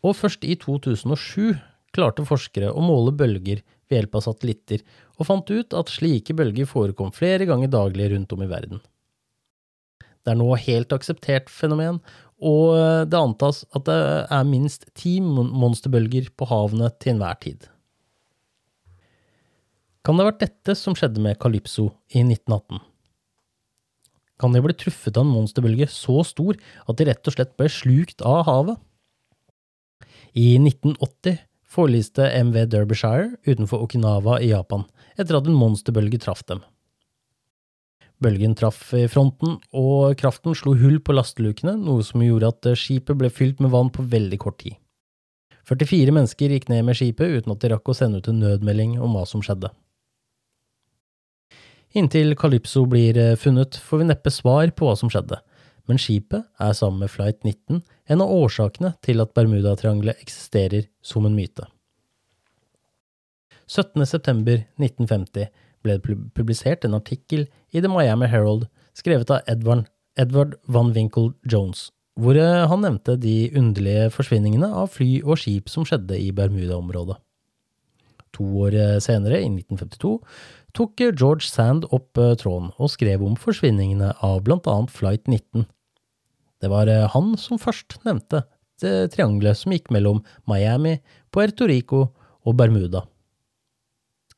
Og 0.03 0.17
først 0.17 0.43
i 0.43 0.57
2007 0.59 1.55
klarte 1.95 2.25
forskere 2.27 2.73
å 2.73 2.83
måle 2.83 3.13
bølger 3.15 3.61
ved 3.87 4.01
hjelp 4.01 4.17
av 4.19 4.25
satellitter, 4.25 4.83
og 5.17 5.29
fant 5.29 5.49
ut 5.51 5.75
at 5.77 5.91
slike 5.91 6.35
bølger 6.37 6.69
forekom 6.69 7.13
flere 7.15 7.47
ganger 7.49 7.71
daglig 7.73 8.11
rundt 8.13 8.35
om 8.35 8.43
i 8.43 8.49
verden. 8.51 8.83
Det 10.23 10.33
er 10.33 10.39
nå 10.41 10.49
helt 10.59 10.91
akseptert 10.91 11.47
fenomen, 11.47 12.01
og 12.37 12.75
det 13.09 13.17
antas 13.17 13.63
at 13.73 13.87
det 13.87 13.97
er 14.27 14.49
minst 14.49 14.85
ti 14.99 15.17
monsterbølger 15.23 16.29
på 16.37 16.49
havene 16.49 16.91
til 16.99 17.15
enhver 17.15 17.39
tid. 17.41 17.69
Kan 20.05 20.15
det 20.15 20.23
ha 20.23 20.29
vært 20.29 20.43
dette 20.43 20.75
som 20.79 20.95
skjedde 20.95 21.23
med 21.23 21.39
Calypso 21.41 21.89
i 22.13 22.21
1918? 22.21 22.83
Kan 24.37 24.53
de 24.53 24.61
bli 24.61 24.75
truffet 24.77 25.17
av 25.17 25.25
en 25.25 25.33
monsterbølge 25.33 25.87
så 25.91 26.21
stor 26.27 26.59
at 26.59 26.99
de 26.99 27.07
rett 27.09 27.27
og 27.27 27.33
slett 27.33 27.55
ble 27.57 27.67
slukt 27.73 28.21
av 28.21 28.43
havet? 28.47 28.77
I 30.37 30.59
1980 30.61 31.39
forliste 31.67 32.25
MV 32.31 32.65
Derbyshire 32.71 33.35
utenfor 33.47 33.83
Okinawa 33.85 34.39
i 34.41 34.51
Japan 34.53 34.85
etter 35.17 35.37
at 35.37 35.47
en 35.49 35.57
monsterbølge 35.57 36.19
traff 36.23 36.43
dem. 36.47 36.63
Bølgen 38.23 38.55
traff 38.57 38.93
i 38.97 39.03
fronten, 39.11 39.59
og 39.77 40.17
kraften 40.17 40.55
slo 40.57 40.73
hull 40.79 40.97
på 41.05 41.13
lastelukene, 41.13 41.75
noe 41.77 42.01
som 42.05 42.23
gjorde 42.25 42.49
at 42.49 42.69
skipet 42.79 43.17
ble 43.19 43.29
fylt 43.29 43.61
med 43.61 43.69
vann 43.75 43.91
på 43.93 44.05
veldig 44.09 44.39
kort 44.41 44.57
tid. 44.63 44.77
44 45.67 46.15
mennesker 46.15 46.55
gikk 46.55 46.69
ned 46.71 46.85
med 46.87 46.97
skipet 46.97 47.41
uten 47.41 47.53
at 47.53 47.61
de 47.61 47.69
rakk 47.73 47.91
å 47.91 47.97
sende 47.97 48.21
ut 48.21 48.29
en 48.31 48.39
nødmelding 48.41 48.95
om 49.03 49.13
hva 49.13 49.25
som 49.29 49.43
skjedde. 49.45 49.69
Inntil 51.97 52.33
Calypso 52.39 52.85
blir 52.89 53.19
funnet, 53.39 53.77
får 53.77 54.01
vi 54.01 54.09
neppe 54.09 54.33
svar 54.33 54.71
på 54.73 54.87
hva 54.87 54.95
som 54.97 55.11
skjedde, 55.13 55.39
men 55.87 55.99
skipet 56.01 56.45
er 56.59 56.75
sammen 56.75 57.01
med 57.03 57.11
Flight 57.11 57.43
19 57.43 57.81
en 57.81 58.23
av 58.23 58.31
årsakene 58.31 58.93
til 59.05 59.23
at 59.23 59.33
Bermudatriangelet 59.37 60.19
eksisterer 60.23 60.87
som 61.01 61.27
en 61.27 61.35
myte. 61.35 61.65
17.9.1950 63.67 65.49
ble 65.83 65.97
det 65.97 66.17
publisert 66.35 66.85
en 66.87 66.97
artikkel 66.97 67.45
i 67.71 67.83
The 67.83 67.91
Miami 67.91 68.29
Herald 68.31 68.67
skrevet 68.97 69.31
av 69.31 69.47
Edward, 69.51 69.85
Edward 70.17 70.55
Van 70.71 70.93
Winkle 70.95 71.33
Jones, 71.49 71.89
hvor 72.17 72.37
han 72.39 72.83
nevnte 72.83 73.17
de 73.21 73.51
underlige 73.55 74.09
forsvinningene 74.15 74.71
av 74.71 74.93
fly 74.95 75.19
og 75.23 75.39
skip 75.43 75.69
som 75.69 75.85
skjedde 75.87 76.17
i 76.17 76.31
Bermuda-området. 76.35 77.19
To 78.37 78.45
år 78.65 78.75
senere, 79.01 79.39
i 79.41 79.49
1952, 79.49 80.17
tok 80.77 81.01
George 81.17 81.47
Sand 81.47 81.87
opp 81.95 82.17
tråden 82.41 82.69
og 82.77 82.91
skrev 82.93 83.23
om 83.25 83.37
forsvinningene 83.39 84.11
av 84.25 84.43
blant 84.45 84.67
annet 84.69 84.93
Flight 84.93 85.25
19, 85.25 85.65
det 86.61 86.71
var 86.71 86.89
eh, 86.91 87.07
han 87.13 87.35
som 87.39 87.61
først 87.61 87.99
nevnte 88.07 88.45
det 88.81 89.11
triangelet 89.15 89.57
som 89.57 89.73
gikk 89.73 89.91
mellom 89.93 90.23
Miami, 90.49 90.97
Puerto 91.33 91.67
Rico 91.69 92.07
og 92.45 92.57
Bermuda. 92.57 93.03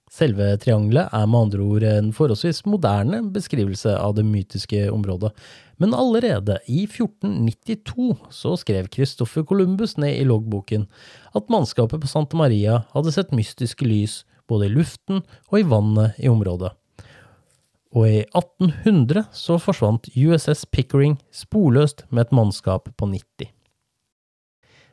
Selve 0.10 0.56
triangelet 0.58 1.12
er 1.14 1.28
med 1.30 1.44
andre 1.46 1.62
ord 1.62 1.84
en 1.86 2.08
forholdsvis 2.16 2.64
moderne 2.66 3.20
beskrivelse 3.34 3.94
av 3.94 4.16
det 4.18 4.26
mytiske 4.26 4.88
området, 4.90 5.30
men 5.78 5.94
allerede 5.94 6.58
i 6.66 6.88
1492 6.88 8.16
så 8.34 8.56
skrev 8.58 8.90
Christopher 8.96 9.46
Columbus 9.46 10.00
ned 10.02 10.18
i 10.18 10.26
loggboken 10.26 10.88
at 11.38 11.54
mannskapet 11.54 12.02
på 12.02 12.10
Santa 12.10 12.40
Maria 12.40 12.82
hadde 12.96 13.14
sett 13.14 13.36
mystiske 13.38 13.86
lys 13.86 14.24
både 14.50 14.66
i 14.66 14.74
luften 14.74 15.22
og 15.52 15.60
i 15.60 15.68
vannet 15.68 16.18
i 16.18 16.32
området 16.32 16.74
og 17.96 18.06
i 18.06 18.20
1800 18.38 19.30
så 19.34 19.58
forsvant 19.62 20.12
USS 20.14 20.66
Pickering 20.70 21.18
sporløst 21.34 22.06
med 22.10 22.28
et 22.28 22.36
mannskap 22.36 22.92
på 22.98 23.10
90. 23.10 23.50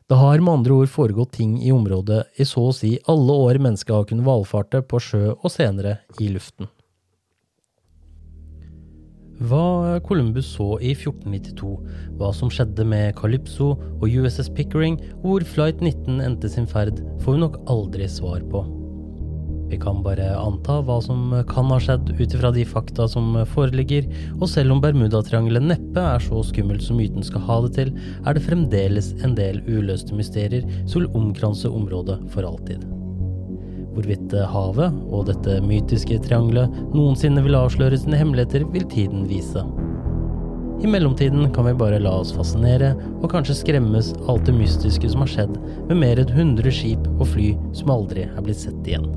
Det 0.07 0.17
har 0.21 0.39
med 0.39 0.53
andre 0.61 0.73
ord 0.73 0.89
foregått 0.89 1.35
ting 1.35 1.57
i 1.59 1.73
området 1.75 2.23
i 2.39 2.47
så 2.47 2.69
å 2.69 2.75
si 2.75 2.95
alle 3.11 3.35
år 3.49 3.59
mennesket 3.59 3.95
har 3.95 4.07
kunnet 4.07 4.29
valfarte 4.29 4.85
på 4.87 5.03
sjø 5.03 5.25
og 5.35 5.51
senere 5.51 5.99
i 6.23 6.31
luften. 6.31 6.71
Hva 9.37 9.99
Columbus 10.07 10.47
så 10.55 10.79
i 10.81 10.95
1492, 10.95 11.75
hva 12.17 12.31
som 12.33 12.49
skjedde 12.49 12.87
med 12.89 13.19
Calypso 13.19 13.75
og 13.75 14.07
USS 14.09 14.49
Pickering, 14.57 14.97
hvor 15.21 15.45
Flight 15.45 15.83
19 15.85 16.23
endte 16.25 16.49
sin 16.49 16.71
ferd, 16.71 17.03
får 17.21 17.37
vi 17.37 17.43
nok 17.43 17.61
aldri 17.69 18.09
svar 18.09 18.47
på. 18.49 18.65
Vi 19.67 19.79
kan 19.83 20.03
bare 20.05 20.29
anta 20.39 20.79
hva 20.87 21.01
som 21.03 21.33
kan 21.51 21.71
ha 21.73 21.79
skjedd 21.83 22.12
ut 22.21 22.35
ifra 22.35 22.53
de 22.55 22.62
fakta 22.69 23.09
som 23.11 23.33
foreligger, 23.51 24.07
og 24.39 24.47
selv 24.51 24.77
om 24.77 24.83
Bermudatriangelet 24.83 25.67
neppe 25.73 26.05
er 26.14 26.23
så 26.23 26.43
skummelt 26.47 26.85
som 26.87 27.01
myten 27.01 27.27
skal 27.27 27.43
ha 27.49 27.57
det 27.64 27.73
til, 27.79 27.91
er 28.23 28.37
det 28.37 28.45
fremdeles 28.47 29.11
en 29.27 29.35
del 29.39 29.59
uløste 29.67 30.14
mysterier 30.14 30.62
som 30.85 31.03
vil 31.03 31.11
omkranse 31.19 31.71
området 31.71 32.21
for 32.35 32.47
alltid. 32.47 32.87
Hvorvidt 33.97 34.37
havet 34.53 35.03
og 35.09 35.27
dette 35.33 35.59
mytiske 35.64 36.21
triangelet 36.23 36.73
noensinne 36.95 37.43
vil 37.43 37.59
avsløre 37.59 37.99
sine 37.99 38.21
hemmeligheter, 38.21 38.69
vil 38.71 38.87
tiden 38.93 39.27
vise. 39.27 39.64
I 40.85 40.87
mellomtiden 40.93 41.49
kan 41.57 41.64
vi 41.64 41.75
bare 41.75 41.99
la 42.05 42.19
oss 42.21 42.35
fascinere 42.37 42.93
og 43.17 43.31
kanskje 43.33 43.57
skremmes 43.62 44.12
alt 44.29 44.45
det 44.47 44.55
mystiske 44.59 45.09
som 45.09 45.25
har 45.25 45.33
skjedd 45.33 45.57
med 45.89 46.03
mer 46.05 46.21
enn 46.21 46.35
100 46.37 46.75
skip 46.79 47.09
og 47.17 47.31
fly 47.33 47.55
som 47.75 47.97
aldri 47.97 48.29
er 48.29 48.45
blitt 48.45 48.61
sett 48.61 48.85
igjen. 48.85 49.09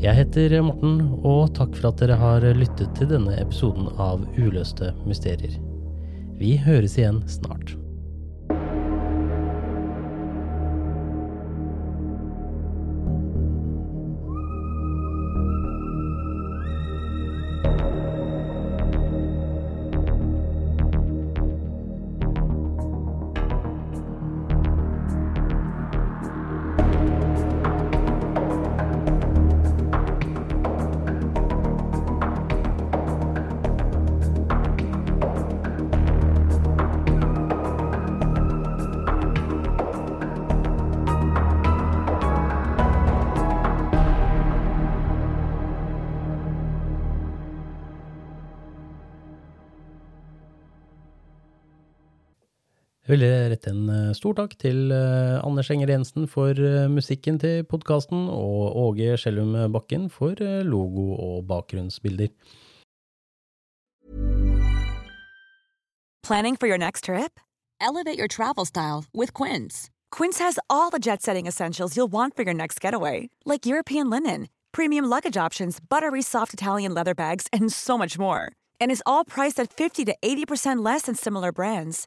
Jeg 0.00 0.16
heter 0.16 0.54
Morten, 0.64 0.94
og 1.28 1.50
takk 1.58 1.74
for 1.76 1.90
at 1.90 1.98
dere 2.00 2.14
har 2.16 2.44
lyttet 2.56 2.94
til 2.96 3.10
denne 3.10 3.34
episoden 3.36 3.90
av 4.00 4.22
Uløste 4.40 4.94
mysterier. 5.04 5.58
Vi 6.40 6.54
høres 6.56 6.94
igjen 6.96 7.18
snart. 7.28 7.74
Jeg 53.10 53.18
vil 53.18 53.32
rette 53.50 53.72
en 53.72 53.88
eh, 53.90 54.12
stor 54.14 54.36
takk 54.38 54.52
til 54.62 54.92
eh, 54.94 55.40
Anders 55.42 55.66
Enger 55.74 55.90
Jensen 55.90 56.28
for 56.30 56.54
eh, 56.54 56.84
musikken 56.86 57.40
til 57.42 57.64
podkasten, 57.66 58.28
og 58.30 58.76
Åge 58.78 59.16
Skjellum 59.18 59.56
Bakken 59.74 60.04
for 60.14 60.38
logo 60.62 61.16
og 61.18 61.40
bakgrunnsbilder. 61.48 62.30
Planning 66.22 66.54
for 66.54 66.68
your 66.68 66.78
next 66.78 67.10
trip? 67.10 67.40
Elevate 67.80 68.16
your 68.16 68.28
travel 68.28 68.64
style 68.64 69.06
with 69.12 69.34
Quince. 69.34 69.90
Quince 70.12 70.38
has 70.38 70.60
all 70.70 70.90
the 70.90 71.00
jet 71.00 71.20
setting 71.20 71.48
essentials 71.48 71.96
you'll 71.96 72.12
want 72.12 72.36
for 72.36 72.44
your 72.44 72.54
next 72.54 72.80
getaway, 72.80 73.28
like 73.44 73.66
European 73.66 74.08
linen, 74.08 74.46
premium 74.70 75.06
luggage 75.06 75.36
options, 75.36 75.80
buttery 75.80 76.22
soft 76.22 76.54
Italian 76.54 76.94
leather 76.94 77.16
bags, 77.16 77.48
and 77.52 77.72
so 77.72 77.98
much 77.98 78.20
more. 78.20 78.52
And 78.80 78.92
is 78.92 79.02
all 79.04 79.24
priced 79.24 79.58
at 79.58 79.72
50 79.72 80.04
to 80.04 80.14
80% 80.22 80.84
less 80.84 81.02
than 81.06 81.16
similar 81.16 81.50
brands. 81.50 82.06